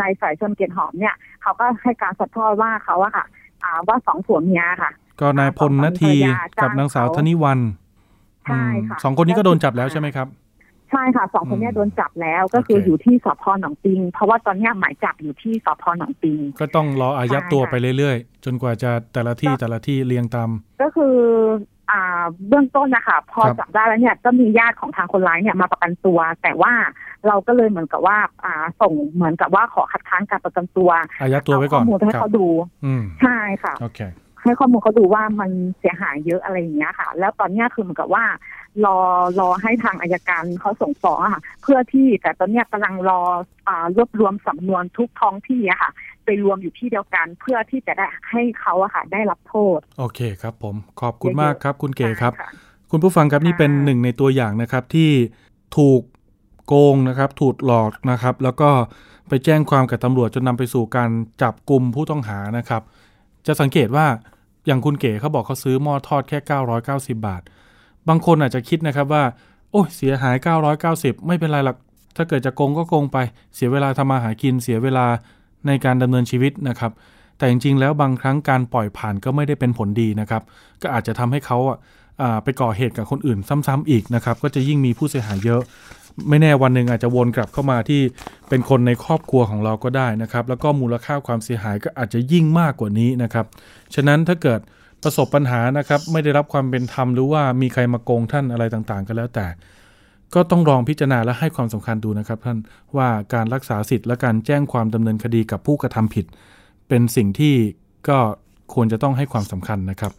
[0.00, 3.24] นายสายชนเกียรติหอมเนี่ยเขาก็ให้การสัดทอดว่าเขาอะค่ะ
[3.62, 6.14] อ่าว่าสองผัวเมียค่ะ ก็นายพลนาที
[6.62, 7.60] กับนางสาวธนิวัน
[8.44, 10.28] ใช่ค่ะสองคนนี้ก็โดนจับแล้วใช่ไหมครับ
[10.90, 20.50] ใช่ค่ะสองคนนี้โดนจับแล้วก็คืออยู่ที่สพหนองปิง เพราะว่าตอนนี้หมายจับอยู่ที่สพหนองปิง ก็ต้องรออายัดตัวไปเรื่อยๆ จนกว่าจะแต่ละที่แต่ละที่เรียงตาม
[20.82, 21.16] ก็คือ
[21.90, 26.72] อ่าเบื้องต้นนะคะพอจับได้แล้วเนี่ยก็มีญาติของทางคนร้ายเนี่ยมาประกันตัว แต่ว่า
[27.26, 32.46] เราก็เลยเหมือนกับว่าอ่าส่งเหมือนกับว่าขอคัดค้านการประกันตัวอายัดตัวไว้ก่อนข้อมูลให้เขาดู
[33.20, 34.00] ใช่ค่ะโอเค
[34.46, 38.24] ให้ข้อมูลเขาดูว่ามันเสียหายเยอะอะไรอย่างเงี้ยค่ะ แล้วตอนนี้คือเหมือนกับว่า
[38.84, 38.98] รอ
[39.40, 43.20] รอให้ทางอายการเขาส่งฟ้องค่ะ เพื่อที่แต่ตอนนี้กำลังรอ
[43.68, 45.90] อ่ารวบรวมสำนวนทุกท้องที่อะค่ะ
[46.24, 52.32] ไปรวมอยู่ที่เดียวกันเพื่อที่จะได้ให้เขาอะค่ะ ได้รับโทษ โอเคครับผมขอบคุณมากครับ คุณเก๋ครับ
[52.90, 55.10] คุณผู้ฟังครับนี่เป็นหนึ่งในตัวอย่างนะครับที่
[55.76, 56.00] ถูก
[56.66, 58.70] โกงนะครับ ถูกหลอกนะครับ แล้วก็
[59.28, 61.10] ไปแจ้งความกับตำรวจจนนำไปสู่การ
[61.42, 62.82] จับกลุ่มผู้ต้องหานะครับ
[63.46, 64.06] จะสังเกตว่า
[64.66, 66.38] อย่างคุณเก๋เขาบอกเขาซื้อหม้อทอดแค่
[66.82, 67.42] 990 บาท
[68.08, 69.24] บางคนอาจจะคิดนะครับว่า
[69.70, 70.36] โอ้ยเสียหาย
[70.82, 71.76] 990 ไม่เป็นไรหรอก
[72.16, 73.18] ถ้าเกิดจะโกงก็โกงไป
[73.54, 75.06] เสียเวลาทำมาหากินเสียเวลา
[75.66, 76.92] ในการดำเนินชีวิตนะครับ
[77.38, 80.42] แต่จริงๆ แล้วบางครั้งการปล่อยผ่านก็ไม่ได้เป็นผลดีนะครับ
[80.82, 81.78] ก็อาจจะทำให้เขาอะ
[82.44, 85.62] ไปก่อเหตุกับคนอื่นซ้ำๆอีกนะครับ ก็จะยิ่งมีผู้เสียหายเยอะ
[86.28, 88.00] ไม่แน่วันหนึ่งอาจจะวนกลับเข้ามาที่
[88.48, 93.46] เป็นคนในครอบครัวของเราก็ได้นะครับ แล้วก็มูลค่าความเสียหายก็อาจจะยิ่งมากกว่านี้นะครับ
[93.94, 94.60] ฉะนั้นถ้าเกิด
[95.02, 99.46] ประสบปัญหานะครับ ไม่ได้รับความเป็นธรรมหรือว่ามีใครมาโกงท่านอะไรต่างๆ ก็แล้วแต่
[100.34, 102.58] ก็ต้องลองพิจารณาและให้ความสำคัญดูนะครับ ท่าน
[102.96, 106.26] ว่าการรักษาสิทธิ์และการแจ้งความดำเนินคดีกับผู้กระทำผิด
[106.88, 107.54] เป็นสิ่งที่
[108.08, 108.18] ก็
[108.74, 110.12] ควรจะต้องให้ความสำคัญนะครับ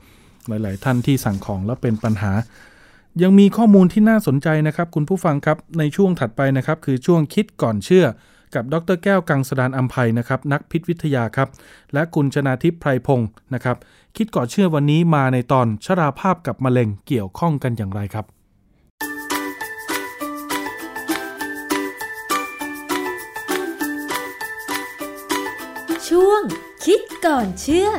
[0.47, 2.31] หลาย ๆ ท่านที่สั่งของแล้วเป็นปัญหา
[3.23, 8.05] ยังมีข้อมูลที่น่าสนใจนะครับคุณผู้ฟังครับในช่วงถัดไปนะครับคือช่วงคิดก่อนเชื่อ
[8.55, 11.49] กับดรแก้วกังสดานอัมภัยนะครับนักพิษวิทยาครับ
[11.93, 13.77] และคุณชนาทิพย์ไพรพงศ์นะครับ
[14.17, 18.25] คิดก่อนเชื่อวันนี้มาในตอนชราภาพกับมะเร็งเกี่ยวข้องกันอย่างไรครับ
[26.07, 26.41] ช่วง
[26.85, 27.89] คิดก่อนเชื่อ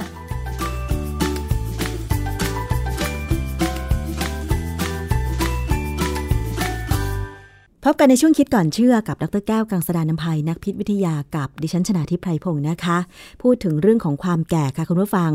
[7.90, 12.98] พบกันในช่วงคิดก่อนเชื่อกับดรแก้วกังสดานนภัยนักพิษวิทยากับดิฉันชนาทิพไพรพงศ์นะคะ
[13.42, 15.32] พูดถึงเรื่องของความแก่ค่ะคุณผู้ฟัง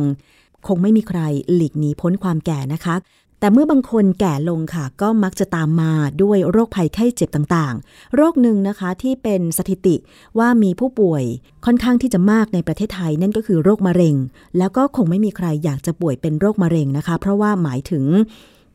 [0.67, 1.19] คงไม่มีใคร
[1.53, 2.95] หลีกหนีพ้นความแก่นะคะ
[3.39, 5.91] แต่เมื่อบางคนแก่ลงค่ะ ก็มักจะตามมา
[6.23, 9.95] ด้วยโรคภัยไข้เจ็บต่างๆ โรคหนึ่งนะคะที่เป็นสถิติ
[10.37, 11.23] ว่ามีผู้ป่วย
[11.65, 14.15] ค่อนข้างที่จะมากในประเทศไทยนั่นก็คือโรคมะเร็ง
[14.57, 18.05] แล้วก็คงไม่มีใครอยากจะป่วยเป็นโรคมะเร็งนะคะ เพราะว่าหมายถึง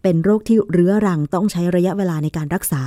[0.03, 2.85] เป็นโรคที่เรื้อรังต้องใช้ระยะเวลาในการรักษา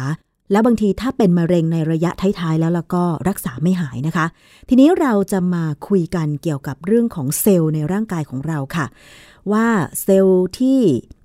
[0.51, 4.25] แล้วบางทีถ้าเป็นมะเร็งในระยะท้ายๆแล้วแล้วก็รักษาไม่หายนะคะ
[4.69, 8.85] ทีนี้เราจะมาคุยกันเกี่ยวกับเรื่องของเซลล์ในร่างกายของเราค่ะ
[9.51, 9.67] ว่า
[10.03, 10.79] เซลล์ที่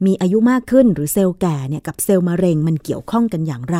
[0.06, 3.78] มีอายุมากขึ้นหรือเซลล์แก่เนี่ยกับเซลล์มะเร็งมันเกี่ยวข้องกันอย่างไร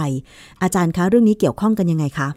[0.62, 2.28] อาจารย์คะเรื่องนี้เกี่ยวข้องกันยังไงคะ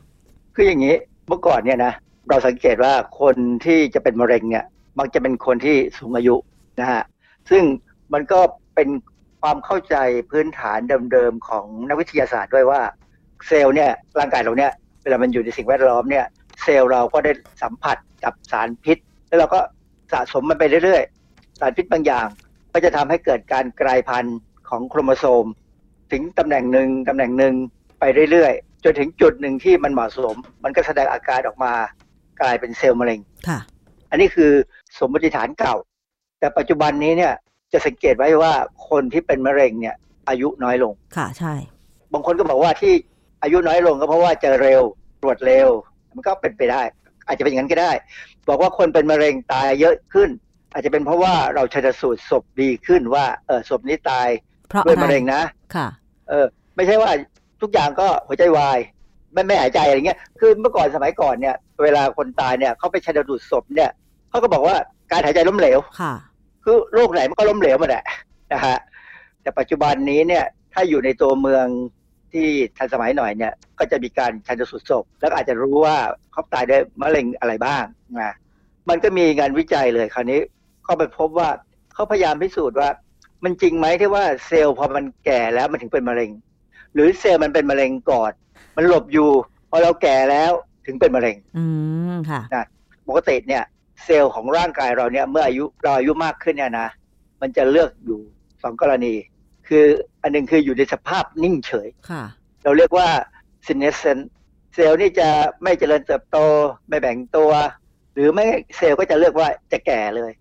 [0.55, 0.95] คืออย่างนี้
[1.27, 1.93] เมื่อก่อนเนี่ยนะ
[2.29, 3.35] เราสังเกตว่าคน
[3.65, 4.65] ที่จะเป็นมะเร็งเนี่ย
[4.99, 6.35] มักจะเป็นคนที่สูงอายุ
[6.79, 7.03] นะฮะ
[7.49, 7.63] ซึ่ง
[8.13, 8.39] มันก็
[8.75, 8.89] เป็น
[9.41, 9.95] ความเข้าใจ
[10.31, 10.79] พื้นฐาน
[11.11, 12.81] เดิมๆของนักวิทยาศาสตร์ด้วยว่า
[13.47, 14.71] เซลล์เนี่ยร่างกายเราเนี่ย
[15.03, 16.25] เวลามันอยู่ในสิ่งแวดล้อมเนี่ย
[16.63, 17.31] เซลล์เราก็ได้
[17.61, 19.59] สัมผัสกับสารพิษ แล้วเราก็
[20.13, 22.27] สะสมมันไปเรื่อยๆ สารพิษบางอย่าง
[22.73, 24.37] ก็จะทำให้เกิดการกลายพันธุ์
[24.69, 25.45] ของโครโมโซม
[26.11, 27.53] ถึงตำแหน่งหนึ่งตำแหน่งหนึ่ง
[27.99, 31.73] ไปเรื่อยๆ จนถึงจุดหนึ่งที่มันเหมาะสม มันก็แสดงอาการออกมา
[32.41, 33.59] กลายเป็นเซลล์มะเร็งค่ะ
[34.09, 34.51] อันนี้คือ
[34.99, 35.75] สมมติฐานเก่า
[36.39, 37.33] แต่ปัจจุบันนี้เนี่ย
[37.73, 38.53] จะสังเกตไว้ว่า
[38.89, 39.95] คนที่เป็นมะเร็งเนี่ย
[40.29, 41.53] อายุน้อยลงค่ะใช่
[42.13, 42.93] บางคนก็บอกว่าที่
[43.43, 44.81] อายุน้อยลงก็เพราะว่าเจอเร็ว
[45.21, 45.69] ตรวจเร็ว
[46.15, 46.81] มันก็เป็นไปได้
[47.27, 47.91] อาจจะเป็นอย่างนั้นก็ได้
[48.47, 50.29] บอกว่าคนเป็นมะเร็งตายเยอะขึ้น
[50.73, 54.27] อาจจะเป็นเพราะว่าเราชันสูตรศพดีขึ้นว่าเออศพนี้ตาย
[54.85, 55.41] ด้วยมะเร็งนะ
[55.75, 55.87] ค่ะ
[56.29, 57.11] เออ ไม่ใช่ว่า
[57.61, 58.79] ทุกอย่างก็หัวใจวาย
[59.33, 63.89] ไม่ไม่หายใจอะไรเงี้ย คือเมื่อก่อนสมัยก่อนเนี่ย เวลาคนตายเนี่ยเขาไปชันสูตรศพเนี่ย
[64.29, 64.75] เขาก็บอกว่า
[65.11, 66.13] การหายใจล้มเหลวค่ะ
[66.63, 68.03] คือโรคไหนมันก็ล้มเหลวมาแหละ
[68.53, 68.77] นะฮะ
[69.41, 71.65] แต่ปัจจุบันนี้เนี่ย ถ้าอยู่ในตัวเมือง
[72.33, 75.97] ที่ทันสมัยหน่อยเนี่ยก็จะมีการชันสูตรศพ แล้วอาจจะรู้ว่า
[76.31, 77.83] เขาตายด้วยมะเร็งอะไรบ้าง
[78.21, 78.33] นะ
[78.89, 80.39] มันก็มีงานวิจัยเลยคราวนี้
[80.83, 81.49] เขาไปพบว่า
[81.93, 82.89] เขาพยายามพิสูจน์ว่า
[83.43, 86.29] มันจริงไหมที่ว่าเซลล์พอมันแก่แล้วมันถึงเป็นมะเร็ง
[86.93, 88.31] หรือเซลล์มันเป็นมะเร็งก่อน
[88.77, 89.29] มันหลบอยู่
[89.69, 90.51] พอเราแก่แล้ว
[90.85, 91.65] ถึงเป็นมะเร็ง อื
[92.11, 92.65] มค่ะนะ
[93.07, 93.63] ปกติเนี่ย
[94.03, 96.87] เซลล์ของร่างกายเราเนี่ยเมื่ออายุเราอายุมากขึ้นเนี่ยนะ
[97.41, 98.19] มันจะเลือกอยู่
[98.63, 99.13] สองกรณี
[99.69, 99.85] คือ
[100.21, 101.87] อันหนึ่งคืออยู่ในสภาพนิ่งเฉย
[102.63, 103.07] เราเรียกว่า
[103.67, 104.23] senescent
[104.73, 105.29] เซลล์นี่จะ
[105.63, 106.37] ไม่เจริญเติบโต
[106.89, 107.51] ไม่แบ่งตัว
[108.13, 108.45] หรือไม่
[108.77, 110.31] เซลล์ก็จะเลือกว่าจะแก่เลย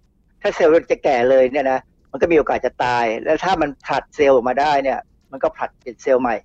[0.43, 4.99] ถ้าเซลล์จะแก่เลยเนี่ยนะมันก็มีโอกาสจะตาย แล้วถ้ามันผลัดเซลล์ออกมาได้เนี่ย
[5.31, 6.37] มันก็ผลัดเป็นเซลล์ใหม่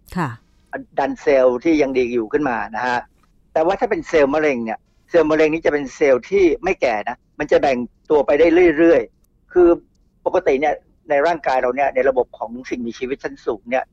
[1.00, 3.00] ดันเซลล์ที่ยังดีอยู่ขึ้นมานะฮะ
[3.54, 4.80] แต่ว่าถ้าเป็นเซลล์มะเร็งเนี่ย
[5.10, 7.78] เซลล์มะเร็งนี้จะเป็นเซลล์ที่ไม่แก่นะมันจะแบ่ง
[8.10, 9.68] ตัวไปได้เรื่อยๆคือ
[10.26, 10.76] ปกติเนี่ย
[11.10, 13.86] ในร่างกายเราเนี่ยในระบบของสิ่งมีชีวิตชั้นสูงเนี่ย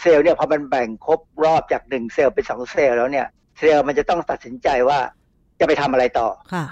[0.00, 3.26] เซลล์เนี่ยพอมันแบ่งครบรอบจากหนึ่งเซลล์เป็นสองเซลล์แล้วเนี่ย
[3.58, 4.98] เซลล์มันจะต้องตัดสินใจว่า
[5.60, 6.64] จะไปทำอะไรต่อค่ะ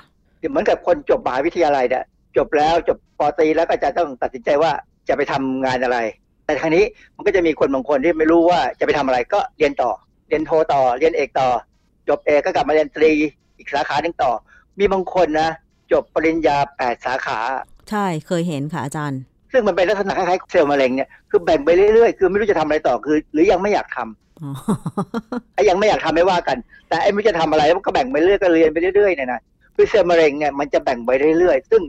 [0.51, 2.05] เหมือนกับคนจบมหาวิทยาลัยเนี่ย
[2.37, 4.73] จบแล้วจบปตรีแล้วก็จะต้องตัดสินใจว่า
[5.09, 5.99] จะไปทำงานอะไร
[6.45, 6.85] แต่ทางนี้
[7.17, 9.91] มันก็จะมีคนบางคนที่ไม่รู้ว่าจะไปทำอะไรก็เรียนต่อ
[10.29, 11.49] เรียนโทต่อ เรียนเอกต่อ
[12.09, 13.13] จบเอกก็กลับมาเรียนตรี
[13.57, 14.33] อีกสาขาหนึ่งต่อ
[14.79, 15.51] มีบางคนนะ
[15.93, 17.39] จบปริญญาแปดสาขา
[17.91, 19.21] ใช่เคยเห็นค่ะอาจารย์
[19.53, 26.57] ซึ่งมันเป็นลักษณะคล้ายๆเซลล์มะเร็งเนี่ยคือแบ่งไปเรื่อยๆ คือไม่รู้จะทำอะไรต่อคือ หรือยังไม่อยากทำไอ้ยังไม่อยากทำไม่ว่ากัน
[26.89, 29.41] แต่ไอ้ไม่รู้จะทำอะไรมันก็แบ่งไปเรื่อยก็เรียนไปเรื่อยๆเนี่ยนะ
[29.77, 31.83] คือเซลล์มะเร็งเนี่ยมันจะแบ่งไปเรื่อยๆ ซึ่ง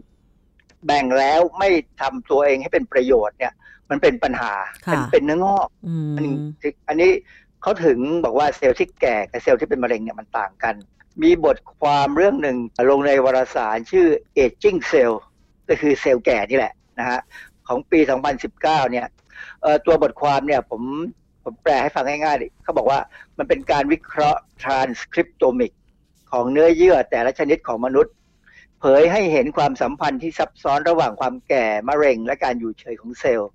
[0.85, 1.69] แบ่งแล้วไม่
[2.01, 3.53] ทำตัวเองให้เป็นประโยชน์เนี่ย
[3.89, 4.53] มันเป็นปัญหา
[4.93, 5.67] มันเป็นเนื้องอก
[6.15, 6.35] อันนี้
[6.87, 7.11] อันนี้
[7.61, 10.75] เขาถึงบอกว่าเซลล์ที่แก่กับเซลล์ที่เป็นมะเร็งเนี่ยมันต่างกัน
[11.23, 12.57] มีบทความเรื่องหนึ่ง
[12.89, 14.07] ลงในวารสารชื่อ
[14.43, 15.13] aging cell
[15.69, 17.19] ก็คือเซลล์แก่นี่แหละนะฮะ
[17.67, 17.99] ของปี
[18.45, 19.07] 2019 เนี่ย
[19.85, 20.81] ตัวบทความเนี่ยผม
[21.43, 22.99] ผมแปลให้ฟังง่ายๆเขาบอกว่า
[23.37, 25.71] มันเป็นการวิเคราะห์ transcriptomic
[26.31, 28.13] ของเนื้อเยื่อแต่ละชนิดของมนุษย์
[28.79, 33.49] เผยให้เห็นความสัมพันธ์ที่ซับซ้อนระหว่างความแก่มะเร็ง และการอยู่เฉยของเซลล์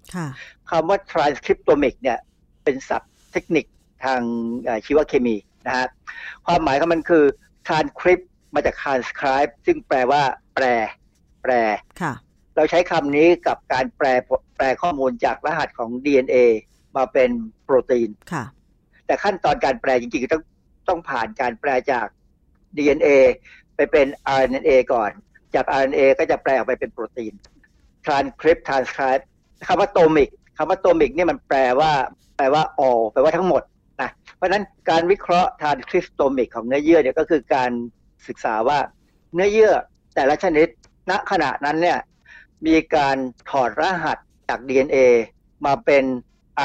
[0.71, 2.19] คำว่า transcriptomic เนี่ย
[2.65, 3.67] เป็นศัพท์เทคนิค
[4.05, 4.21] ทาง
[4.87, 5.37] ชีวเคมี
[5.67, 5.87] นะฮะ
[6.47, 7.25] ความหมายของมันคือ
[7.67, 10.23] transcript มาจาก transcribe ซึ่งแปลว่า
[10.55, 10.65] แปล
[11.43, 11.53] แปล
[12.59, 14.07] เราใช้คำนี้กับการแปล
[14.57, 16.37] แปลข้อมูลจากรหัสของ DNA
[16.97, 17.31] มาเป็น
[17.65, 18.45] โปรตีนค่ะ
[19.07, 20.43] แต่ขั้นตอนการแปลจริงๆต้อง
[20.89, 22.07] ต้องผ่านการแปลจาก
[22.77, 23.09] DNA
[23.77, 24.07] ไปเป็น
[24.43, 25.11] RNA ก่อน
[25.55, 27.33] จาก RNA ก็จะแปลออกไปเป็นโปรตีน
[28.07, 29.23] transcript transcribe
[29.67, 31.93] คำว่า tomic คำว่า tomic นี่มันแปลว่า
[32.37, 33.63] แปลว่า all แปลว่าทั้งหมด
[34.03, 37.71] นะเพราะฉะนั้นการวิเคราะห์ transcriptomic ของเนื้อเยื่อเนี่ยก็คือการ
[38.29, 38.79] ศึกษาว่า
[39.35, 39.73] เนื้อเยื่อ
[40.15, 40.69] แต่ละชนิด
[41.11, 41.99] ณขณะนั้นเนี่ย
[42.67, 43.17] มีการ
[43.51, 44.97] ถอดรหัสจาก DNA
[45.67, 46.05] มาเป็น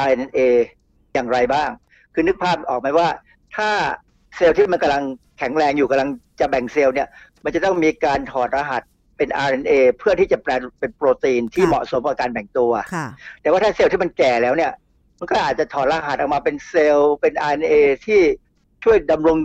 [0.08, 0.38] RNA
[1.14, 1.70] อย่างไรบ้าง
[2.14, 3.08] คือนึกภาพออกไหมว่า
[3.56, 3.70] ถ้า
[4.36, 5.02] เซลล์ที่มันกำลัง
[5.38, 6.08] แข็งแรงอยู่กำลัง
[6.40, 7.08] จะแบ่งเซลล์เนี่ย
[7.44, 8.82] มันจะต้องมีการถอดรหัส
[9.16, 12.72] เป็น RNA เพื่อที่จะแปลเป็นโปรตีนที่เหมาะสมกับการแบ่งตัว
[13.40, 14.72] แต่ว่าถ้าเซลล์ที่มันแก่แล้วเนี่ย
[15.18, 17.74] มันก็อาจจะถอดรหัสออกมาเป็นเซลล์เป็น RNA
[18.06, 18.20] ที่
[18.84, 19.36] ช่วยดำรง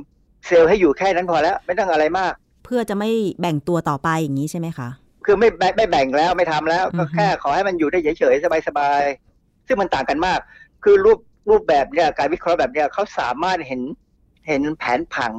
[0.47, 2.34] เซลล์ให้อยู่แค่นั้นพอแล้ว ไม่ต้องอะไรมาก
[2.66, 3.10] เพื่อจะไม่
[3.41, 4.89] แบ่งตัวต่อไปอย่างนี้ใช่ไหมคะ
[5.26, 10.39] คือไม่ไม่แบ่งแล้วไม่ทำแล้ว ก็แค่ขอให้มันอยู่ได้เฉยๆสบายๆซึ่งมันต่างกันมาก
[10.84, 13.82] คือรูปรูปแบบเนี่ยการวิเคราะห์แบบเนี้ยเขาสามารถเห็น
[14.47, 15.34] เห็นแผนผัง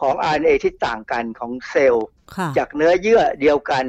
[0.00, 2.06] ของ RNA ที่ต่างกันของเซลล์
[2.58, 3.84] จากเนื้อเยื่อเดียวกัน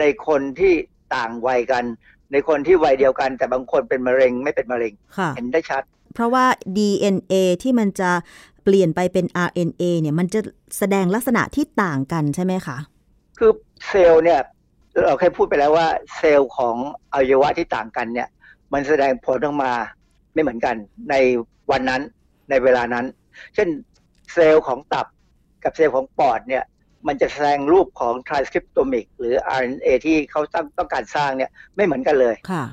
[0.00, 0.72] ในคนที่
[1.14, 1.84] ต่างวัยกัน
[2.32, 4.92] ในคนที่วัยเดียวกัน แต่บางคนเป็นมะเร็งไม่เป็นมะเร็ง
[5.36, 5.82] เห็นได้ชัด
[6.14, 6.46] เพราะว่า
[6.76, 8.10] DNA ที่มันจะ
[8.64, 10.40] เปลี่ยนไปเป็น RNA เนี่ยมันจะ
[10.78, 12.76] แสดงลักษณะที่ต่างกันใช่ไหมคะ
[13.38, 13.52] คือ
[13.88, 14.40] เซลล์เนี่ย
[15.06, 15.86] เราเคยพูดไปแล้วว่า
[16.16, 16.76] เซลล์ของ
[17.12, 18.28] อวัยวะที่ต่างกันเนี่ย
[18.72, 19.72] มันแสดงผลออกมา
[20.32, 20.76] ไม่เหมือนกัน
[21.10, 21.14] ใน
[21.70, 22.02] วันนั้น
[22.50, 23.04] ในเวลานั้น
[23.54, 23.68] เช่น
[24.32, 25.06] เซลล์ของตับ
[25.64, 26.64] กับเซลล์ของปอดเนี่ย
[27.06, 32.64] มันจะแสดงรูปของ transcriptomic หรือ RNA ที่เขาต้องต้องการสร้างเนี่ยไม่เหมือนกันเลยค่ะ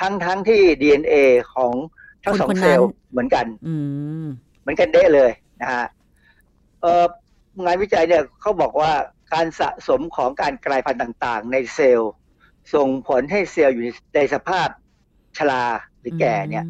[0.00, 1.14] ทั้งทั้งที่ DNA
[1.54, 1.72] ของ
[2.24, 3.46] ทั้งสองเซลล์เหมือนกัน
[4.60, 5.86] เหมือนกันเด้เลยนะฮะ
[6.80, 7.04] เอ่อ
[7.64, 8.92] งานวิจัยเนี่ยเขาบอกว่า
[9.34, 12.12] การสะสมของการกลายพันธุ์ต่างๆ ในเซลล์
[12.74, 13.84] ส่งผลให้เซลล์อยู่
[14.16, 14.68] ในสภาพ
[15.38, 15.64] ชรา
[16.00, 16.64] หรือแก่เนี่ย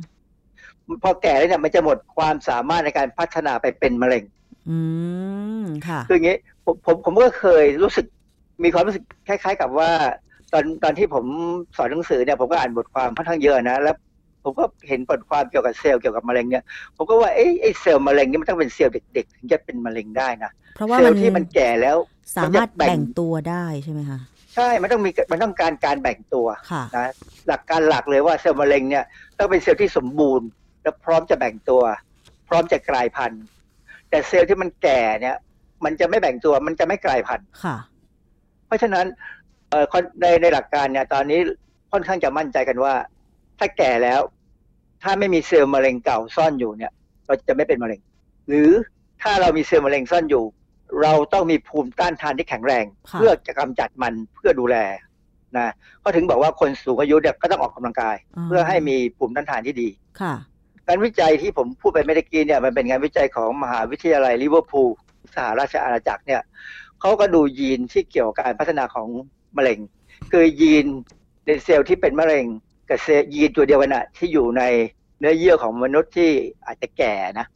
[1.02, 4.24] พอแก่แล้วเนี่ยมันจะหมดความสามารถในการพัฒนาไปเป็นมะเร็ง
[4.70, 4.78] อื
[5.62, 8.06] มค่ะคืออย่างนี้ผมผมผมก็เคยรู้สึก
[8.64, 9.90] มีความรู้สึกคล้าย ๆ กับว่า
[10.52, 11.24] ตอนตอนที่ผม
[11.76, 13.96] สอนหนังสือเนี่ยผมก็อ่านบทความค่อนข้างเยอะนะแล้ว
[14.44, 16.64] ผมก็เห็นบทความเกี่ยวกับเซลล์เกี่ยวกับมะเร็งเนี่ย
[16.96, 21.96] ผมก็ว่าเอ้ไอ้เซลล์มะเร็งนี่มันต้องเป็นเซลล์เด็กๆถึงจะเป็นมะเร็งได้นะเพราะว่าเซลล์ที่มันแก่แล้ว
[22.36, 24.20] สามารถแบ่งตัวได้ใช่ไหมคะ
[24.54, 26.46] ใช่ มันต้องมีมันต้องการการแบ่งตัว
[26.96, 27.12] นะ
[27.48, 29.04] หลักการหลักเลยว่าเซลล์มะเร็งเนี่ย
[29.38, 30.46] ต้องเป็นเซลล์ที่สมบูรณ์
[30.82, 31.82] และพร้อมจะแบ่งตัว
[32.48, 33.42] พร้อมจะกลายพันธุ์
[34.10, 35.36] แต่เซลล์ที่มันแก่เนี่ย
[35.84, 37.76] มันจะไม่แบ่งตัวมันจะไม่กลายพันธุ์ค่ะ
[38.66, 39.06] เพราะฉะนั้น
[39.70, 39.84] เอ่อ
[40.20, 41.40] ในในหลักการเนี่ย ตอนนี้
[41.92, 42.94] ค่อนข้างจะมั่นใจกันว่า
[43.58, 44.20] ถ้าแก่แล้ว
[45.02, 46.92] ถ้าไม่มีเซลล์มะเร็งเก่าซ่อนอยู่เนี่ย
[47.26, 48.00] เราจะไม่เป็นมะเร็ง
[48.48, 48.70] หรือ
[49.22, 50.44] ถ้าเรามีเซลล์มะเร็งซ่อนอยู่
[51.02, 54.76] เราต้องมีภูมิต้านทานที่แข็งแรง เพื่อจะกำจัดมันเพื่อดูแล
[55.58, 55.72] นะ
[56.02, 58.16] ก็ถึงบอกว่าคนสูงอายุเนี่ยก็ต้องออกกำลังกาย
[58.46, 59.88] เพื่อให้มีภูมิต้านทานที่ดี
[60.20, 60.34] ค่ะ
[60.88, 64.90] การวิจัยที่ผมพูดไปเมื่อกี้เนี่ยมันเป็นงานวิจัยของมหาวิทยาลัยลิเวอร์พูล
[65.34, 66.42] สหราชอาณาจักรเนี่ย
[67.00, 69.08] เขาก็ดูยีนที่เกี่ยวกับการพัฒนาของ
[69.56, 69.78] มะเร็ง
[70.32, 70.86] คือยีน
[71.46, 72.46] ในเซลล์ที่เป็นมะเร็ง
[72.88, 74.62] กับเซลล์ยีนตัวเดียวกันอะที่อยู่ใน
[75.18, 76.30] เนื้อเยื่อของมนุษย์ที่
[76.66, 77.46] อาจจะแก่นะ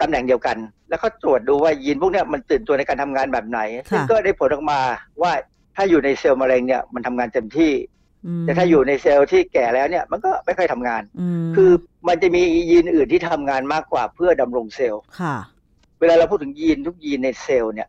[0.00, 0.56] ตำแหน่งเดียวกัน
[0.88, 4.80] แล้วก็ตรวจดูว่ายีนพวกนี้มันตื่นตัวในการทำงานแบบไหน ซึ่งก็ได้ผลออกมา
[5.22, 5.32] ว่า
[5.76, 7.72] ถ้าอยู่ในเซลล์มะเร็งเนี่ยมันทำงานเต็มที่
[8.42, 11.02] แต่ถ้าอยู่ในเซลล์ที่แก่แล้วเนี่ยมันก็ไม่ค่อยทำงาน
[11.56, 11.70] คือ
[12.08, 15.02] มันจะมียีนอื่นที่ทำงานมากกว่าเพื่อดำรงเซลล์
[16.00, 17.88] เวลาเราพูดถึงยีนทุกยีนในเซลล์เนี่ย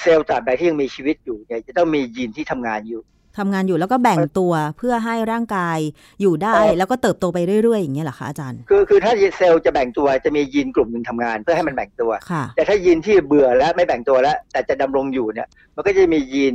[0.00, 3.00] เซลล์ตราบใดที่ยังมีชีวิตอยู่เนี่ยจะต้องมียีนที่ทำงานอยู่
[3.38, 5.78] ทำงานอยู่แล้วก็แบ่งตัวเพื่อให้ร่างกาย
[6.20, 12.10] อยู่ได้แล้วก็เติบโตไปเรื่อยๆอย่างเงี้ยเหรอคะอาจารย์ คือคือถ้าเซลล์จะแบ่งตัวจะมียีนกลุ่มหนึ่งทำงานเพื่อให้มันแบ่งตัว
[12.56, 16.54] แต่ถ้ายีนที่เบื่อแล้วไม่แบ่งตัวแล้ว แต่จะดำรงอยู่เนี่ย มันก็จะมียีน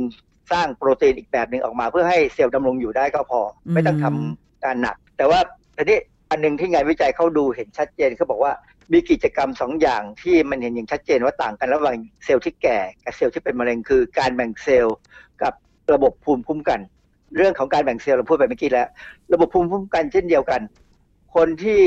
[0.52, 3.40] สร้างโปรตีนอีกแบบหนึ่งออกมา เพื่อให้เซลล์ดำรงอยู่ได้ก็พอ
[3.72, 5.40] ไม่ต้องทำการหนัก แต่ว่า
[5.76, 5.98] ทีนี้
[6.30, 8.52] อันหนึ่งที่งานวิจัยเขาดูเห็นชัดเจนเขาบอกว่า
[8.92, 15.29] มีกิจกรรมสองอย่างที่มันเห็นอย่างชัดเจนว่าต่างกันระหว่างเซลล์ที่แก่กับเซลล์ที่เป็นมะเร็งคือการแบ่งเซลล์กับ
[15.92, 16.80] ระบบภูมิคุ้มกัน
[17.36, 18.88] เรื่องของการแบ่งเซลล์เราพูดไปเมื่อกี้แล้ว
[19.32, 20.60] ระบบภูมิคุ้มกันเช่นเดียวกัน
[21.34, 21.80] คนที่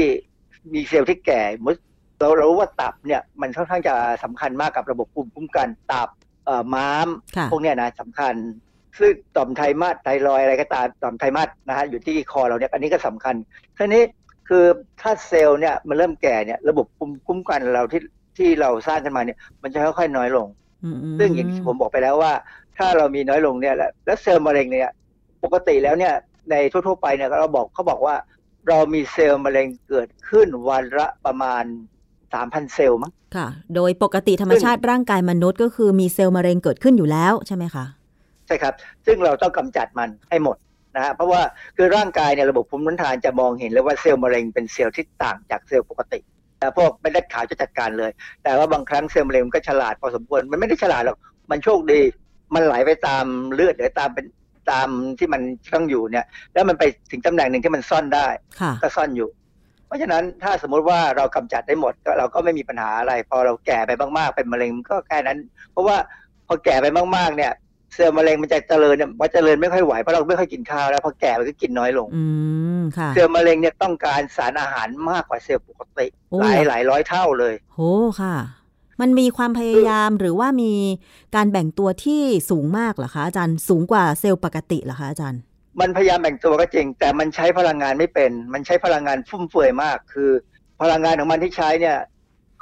[0.73, 1.41] มีเซลล์ที่แก่
[2.19, 6.09] เราเรารู้ว่าตับเนี่ยมันค่อนข้างจะสำคัญมากกับระบบภูมิคุ้มกันตับ
[6.45, 7.07] เอ่อม้าม
[7.51, 8.33] พวกเนี้ยนะสำคัญ
[8.99, 13.35] ซึ่งต่อมไทมัสไทรอยอะไรก็ตามต่อมไทมัสนะฮะอยู่ที่คอเราเนี่ยอันนี้ก็สำคัญ
[13.77, 14.03] ทีนี้
[14.49, 14.65] คือ
[15.01, 18.01] ถ้าเซลล์เนี่ยมันเริ่มแก่เนี่ยระบบภูมิคุ้มกันเราที่
[18.37, 20.47] ที่เราสร้างขึ้นมาเนี่ยมันจะค่อยๆน้อยลง
[21.19, 22.33] ซึ่งอย่างที่ผมบอกไปแล้วว่า
[22.77, 23.75] ถ้าเรามีน้อยลงเนี่ย
[24.05, 24.89] แล้วเซลล์มะเร็งเนี่ย
[25.43, 26.13] ปกติแล้วเนี่ย
[26.51, 28.15] ในทั่วๆไปเนี่ยเราบอกเขาบอกว่า
[28.67, 31.63] เรามีเซลล์มะเร็งเกิดขึ้นวันละประมาณ
[32.33, 37.85] สามพันเซลล์มั้งค่ะ โดยปกติธรรมชาติร่างกายมนุษย์ก็คือมีเซลล์มะเร็งเกิดขึ้นอยู่แล้วใช่ไหมคะ
[38.47, 38.73] ใช่ครับ
[39.05, 40.57] ซึ่งเราต้องกำจัดมันให้หมด
[40.95, 41.41] นะฮะเพราะว่า
[41.77, 46.32] คือร่างกายเนี่ยระบบภูมิคุ้มกันจะมองเห็นเลยว่าเซลล์มะเร็งเป็นเซลล์ที่ต่างจากเซลล์ปกติแต่
[46.77, 48.11] พวกเป็นเลือดขาวจะจัดการเลย
[48.43, 51.17] แต่ว่าบางครั้งเซลล์มะเร็งก็ฉลาดพอสมควรมันไม่ได้ฉลาดหรอก
[51.51, 52.01] มันโชคดี
[52.53, 54.25] มันไหลไปตามเลือดหรือตามเป็น
[54.71, 54.87] ตาม
[55.19, 55.41] ที่มัน
[55.73, 58.27] ต้องอยู่เนี่ย แล้วมันไปถึงตำแหน่งหนึ่งที่มันซ่อนได้
[58.81, 59.29] ก็ซ่อนอยู่
[59.87, 65.37] เพราะฉะนั้นถ้าสมมุติว่าเรากำจัดได้หมดก็เราก็ไม่มีปัญหาอะไร พอเราแก่ไปมากๆเป็นมะเร็งก็แค่นั้น
[65.71, 65.97] เพราะว่า
[66.47, 66.87] พอแก่ไป
[67.17, 67.51] มากๆเนี่ย
[67.93, 72.23] เซลล์มะเร็งมันจะเจริญเนี่ยมันเจริญไม่ค่อยไหวเพราะเราไม่ค่อยกินข้าวแล้วพอแก่มันก็กินน้อยลงอื
[72.79, 76.07] มค่ะเซลล์มะเร็งเนี่ยต้องการสารอาหารมากกว่าเซลล์ปกติ
[76.39, 78.35] หลายหลายร้อยเท่าเลยโอ้ค่ะ
[79.01, 80.73] มันมีความพยายามหรือว่ามี
[81.35, 85.41] การแบ่งตัวที่สูงมากเหรอคะอาจารย์สูงกว่าเซลล์ปกติเหรอคะอาจารย์
[85.79, 90.29] มันพยายามแบ่งตัวก็จริง แต่มันใช้พลังงานไม่เป็น มันใช้พลังงานฟุ่มเฟือยมาก คือ
[90.81, 91.97] พลังงานของมันที่ใช้เนี่ย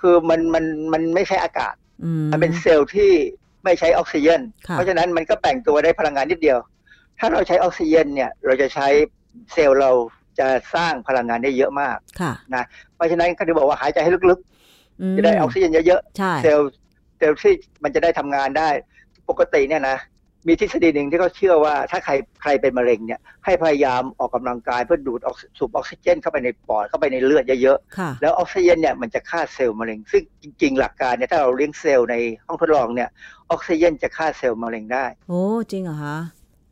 [0.02, 1.76] คือมันมันมันไม่ใช่อากาศ
[2.32, 3.12] มันเป็นเซลล์ที่
[3.64, 4.42] ไม่ใช้ออกซิเจน
[4.74, 6.60] เพราะฉะนั้นมันก็แบ่งตัวได้พลังงานนิดเดียว
[7.20, 8.88] ถ้าเราใช้ออกซิเจนเนี่ยเราจะใช้
[9.54, 9.92] เซลล์เรา
[10.40, 11.98] จะสร้างพลังงานได้เยอะมาก
[12.56, 12.64] นะ
[12.96, 16.70] เพราะฉะนั้นเขาจะบอกว่าหายใจให้ลึกๆจะได้ออกซิเจนเยอะๆเซลล์
[17.18, 17.54] เซลล์ที่
[17.84, 18.70] มันจะได้ทำงานได้
[19.30, 19.98] ปกติเนี่ยนะ
[20.48, 32.16] มีทฤษฎีหนึ่งที่เขาเชื่อว่าถ้าใครใครเป็นมะเร็งเนี่ยให้พยายามออกกำลังกายเพื่อดูดออกสูบออกซิเจนเข้าไปในปอดเข้าไปในเลือดเยอะๆแล้วออกซิเจนเนี่ยมันจะฆ่าเซลล์มะเร็ง ซึ่งจริง ๆ หลักการเนี่ยถ้าเราเลี้ยงเซลล์ใน
[32.46, 33.10] ห้องทดลองเนี่ย
[33.52, 36.18] ออกซิเจนจะฆ่าเซลล์มะเร็งได้ โอ้จริงเหรอคะ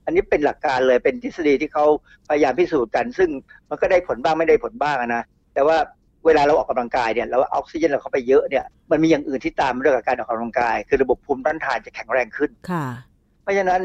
[0.05, 1.85] อันนี้เป็นหลักการเลยเป็นทฤษฎีที่เขา
[2.29, 3.29] พยายามพิสูจน์กัน ซึ่ง
[3.69, 5.77] มันก็ได้ผลบ้างไม่ได้ผลบ้างนะแต่ว่า
[6.25, 12.85] เวลาเราออกกำลังกายเนี่ยแล้วออกซิเจนเราเข้าไปเยอะเนี่ยมันมีอย่างอื่นที่ตามมาด้วยกับการออกกำลังกาย คือระบบภูมิต้านทานจะแข็งแรงขึ้นค่ะ
[13.41, 13.81] เพราะฉะนั้น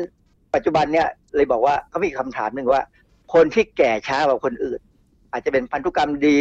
[0.54, 2.82] ปัจจุบันเนี่ยเลยบอกว่าเขามีคำถามหนึ่งว่า
[3.34, 4.80] คนที่แก่ช้ากว่าคนอื่น
[5.32, 6.40] อาจจะเป็นพันธุกรรมดี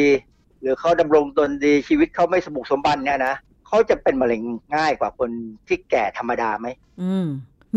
[0.62, 3.36] หรือเขาดำรงตนดีชีวิตเขาไม่สมบุกสมบันเนี่ยนะ
[3.68, 4.42] เขาจะเป็นมะเร็ง
[4.76, 5.30] ง่ายกว่าคน
[5.68, 6.68] ที่แก่ธรรมดาไหม
[7.02, 7.28] อืม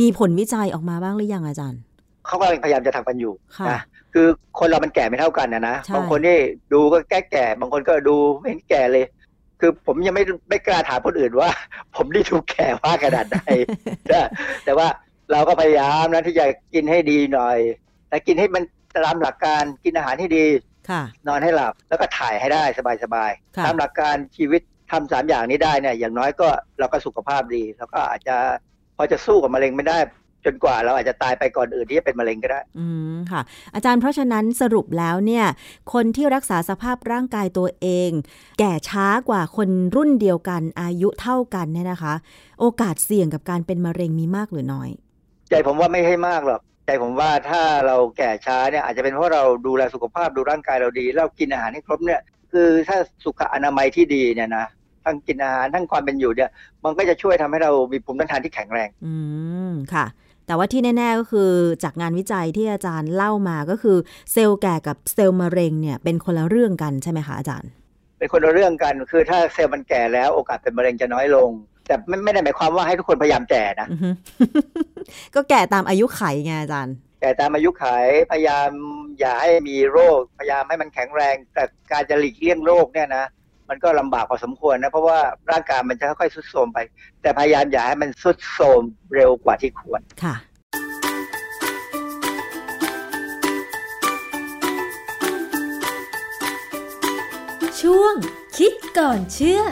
[0.00, 1.80] มีผลวิจัยออกมาบ้างหรือยังอาจารย์
[2.26, 3.32] เขากำลังพยายามจะทำกันอยู่
[3.70, 3.80] นะ
[4.14, 4.26] คือ
[4.58, 6.38] คนเรามันแก่ไม่เท่ากันนะนะบางคนนี่
[6.72, 9.04] ดูก็แก่แก่บางคนก็ดูไม่เห็นแก่เลย
[9.60, 11.48] คือผมยังไม่ไม่กล้าถามคนอื่นว่า
[11.94, 13.40] ผมนี่ดูแก่ว่าขนาดไหน
[14.64, 14.88] แต่ว่า
[15.32, 17.58] เราก็พยายามนะที่จะกินให้ดีหน่อย
[18.08, 18.62] แต่กินให้มัน
[18.94, 20.46] ตามหลักการกินอาหารให้ดี
[21.28, 22.64] นอนให้หลับแล้วก็ถ่ายให้ได้
[23.02, 24.60] สบายๆตามหลักการชีวิต
[24.90, 26.48] ทำสามอย่างนี้ได้เนี่ยอย่างน้อยก็
[26.78, 28.36] เราก็สุขภาพดีแล้วก็อาจจะ
[28.96, 29.98] พอจะสู้กับมะเร็งไม่ได้
[30.44, 33.40] จนกว่าเราอาจจะตายไปก่อนอื่นที่จะเป็นมะเร็งก็ได้ อืมค่ะ
[33.74, 35.46] อาจารย์เพราะฉะนั้นสรุปแล้วเนี่ย
[35.92, 38.10] คนที่รักษาสภาพร่างกายตัวเอง
[38.58, 42.14] แก่ช้ากว่าคนรุ่นเดียวกันอายุเท่ากันเนี่ยนะคะ
[42.60, 44.90] โอกาสเสี่ยงกับการเป็นมะเร็งมีมากหรือน้อย
[45.50, 52.20] ใจผมว่าไม่ให้มากหรอกใจผมว่าถ้าเราแก่ช้าเนี่ยอาจจะเป็นเพราะเราดูแลสุขภาพดูร่างกายเราดีแล้วกินอาหารให้ครบเนี่ย
[52.52, 54.66] คือถ้าสุขอนามัยที่ดีเนี่ยนะ
[55.04, 56.50] ทั้งกินอาหารทั้งความเป็นอยู่เนี่ย
[56.84, 59.14] มันก็จะช่วยทำให้เรามีภูมิต้านทานที่แข็งแรง อื
[59.70, 60.06] มค่ะ
[60.46, 61.50] แต่ว่าที่แน่ ๆก็คือ
[61.84, 63.96] จากงานวิจัยที่อาจารย์เล่ามาก็คือ
[64.32, 67.70] เซลล์แก่กับเซลล์มะเร็งเนี่ยเป็นคนละเรื่องกันใช่ไหมคะอาจารย์
[68.18, 71.50] เป็นคนละเรื่องกันคือถ้าเซลล์มันแก่แล้วโอกาสเป็นมะเร็งจะน้อยลง
[71.86, 73.88] แต่ไม่ไม่ได้หมายความว่าให้ทุกคนพยายามแก่นะ
[75.34, 77.84] ก็แก่ตามอายุไขไงอาจารย์ แก่ตามอายุไข
[78.32, 78.70] พยายาม
[79.18, 83.24] อย่าให้มีโรค พยายามให้มันแข็งแรง แต่การจะหลีกเลี่ยงโรคเนี่ยนะ
[83.68, 85.18] มันก็ลำบากพอสมควรนะ เพราะว่า
[85.50, 86.78] ร่างกายมันจะค่อยๆสุดโทรมไป
[87.22, 88.82] แต่พยายามอย่าให้มันสุดโทรม
[89.14, 90.34] เร็วกว่าที่ควรค่ะ
[97.80, 98.14] ช่วง
[98.56, 99.62] คิดก่อนเชื่อ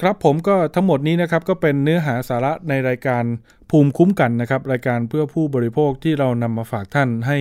[0.00, 3.24] ครับผมก็ทั้งหมดนี้นะครับก็เป็นเนื้อหาสาระในรายการ
[3.70, 7.38] ภูมิคุ้มกันนะครับ รายการเพื่อผู้บริโภคที่เรานำมาฝากท่านให้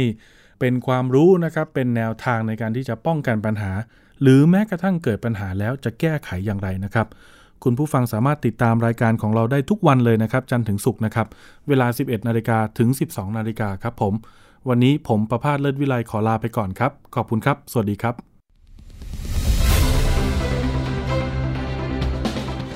[0.59, 3.71] เป็นความรู้นะครับ เป็นแนวทางในการที่จะป้องกันปัญหา
[4.21, 7.07] หรือแม้กระทั่งเกิดปัญหาแล้วจะแก้ไขอย่างไรนะครับ
[7.63, 11.27] คุณผู้ฟังสามารถติดตามรายการของเราได้ทุกวันเลยนะครับ จันทร์ถึงศุกร์นะครับ
[11.67, 14.13] เวลา 11นาฬิกาถึง 12นาฬิกาครับผม
[14.69, 18.15] วันนี้ผมประพาสเลิศวิไลขอลาไปก่อนครับ ขอบคุณครับ สวัสดีครับ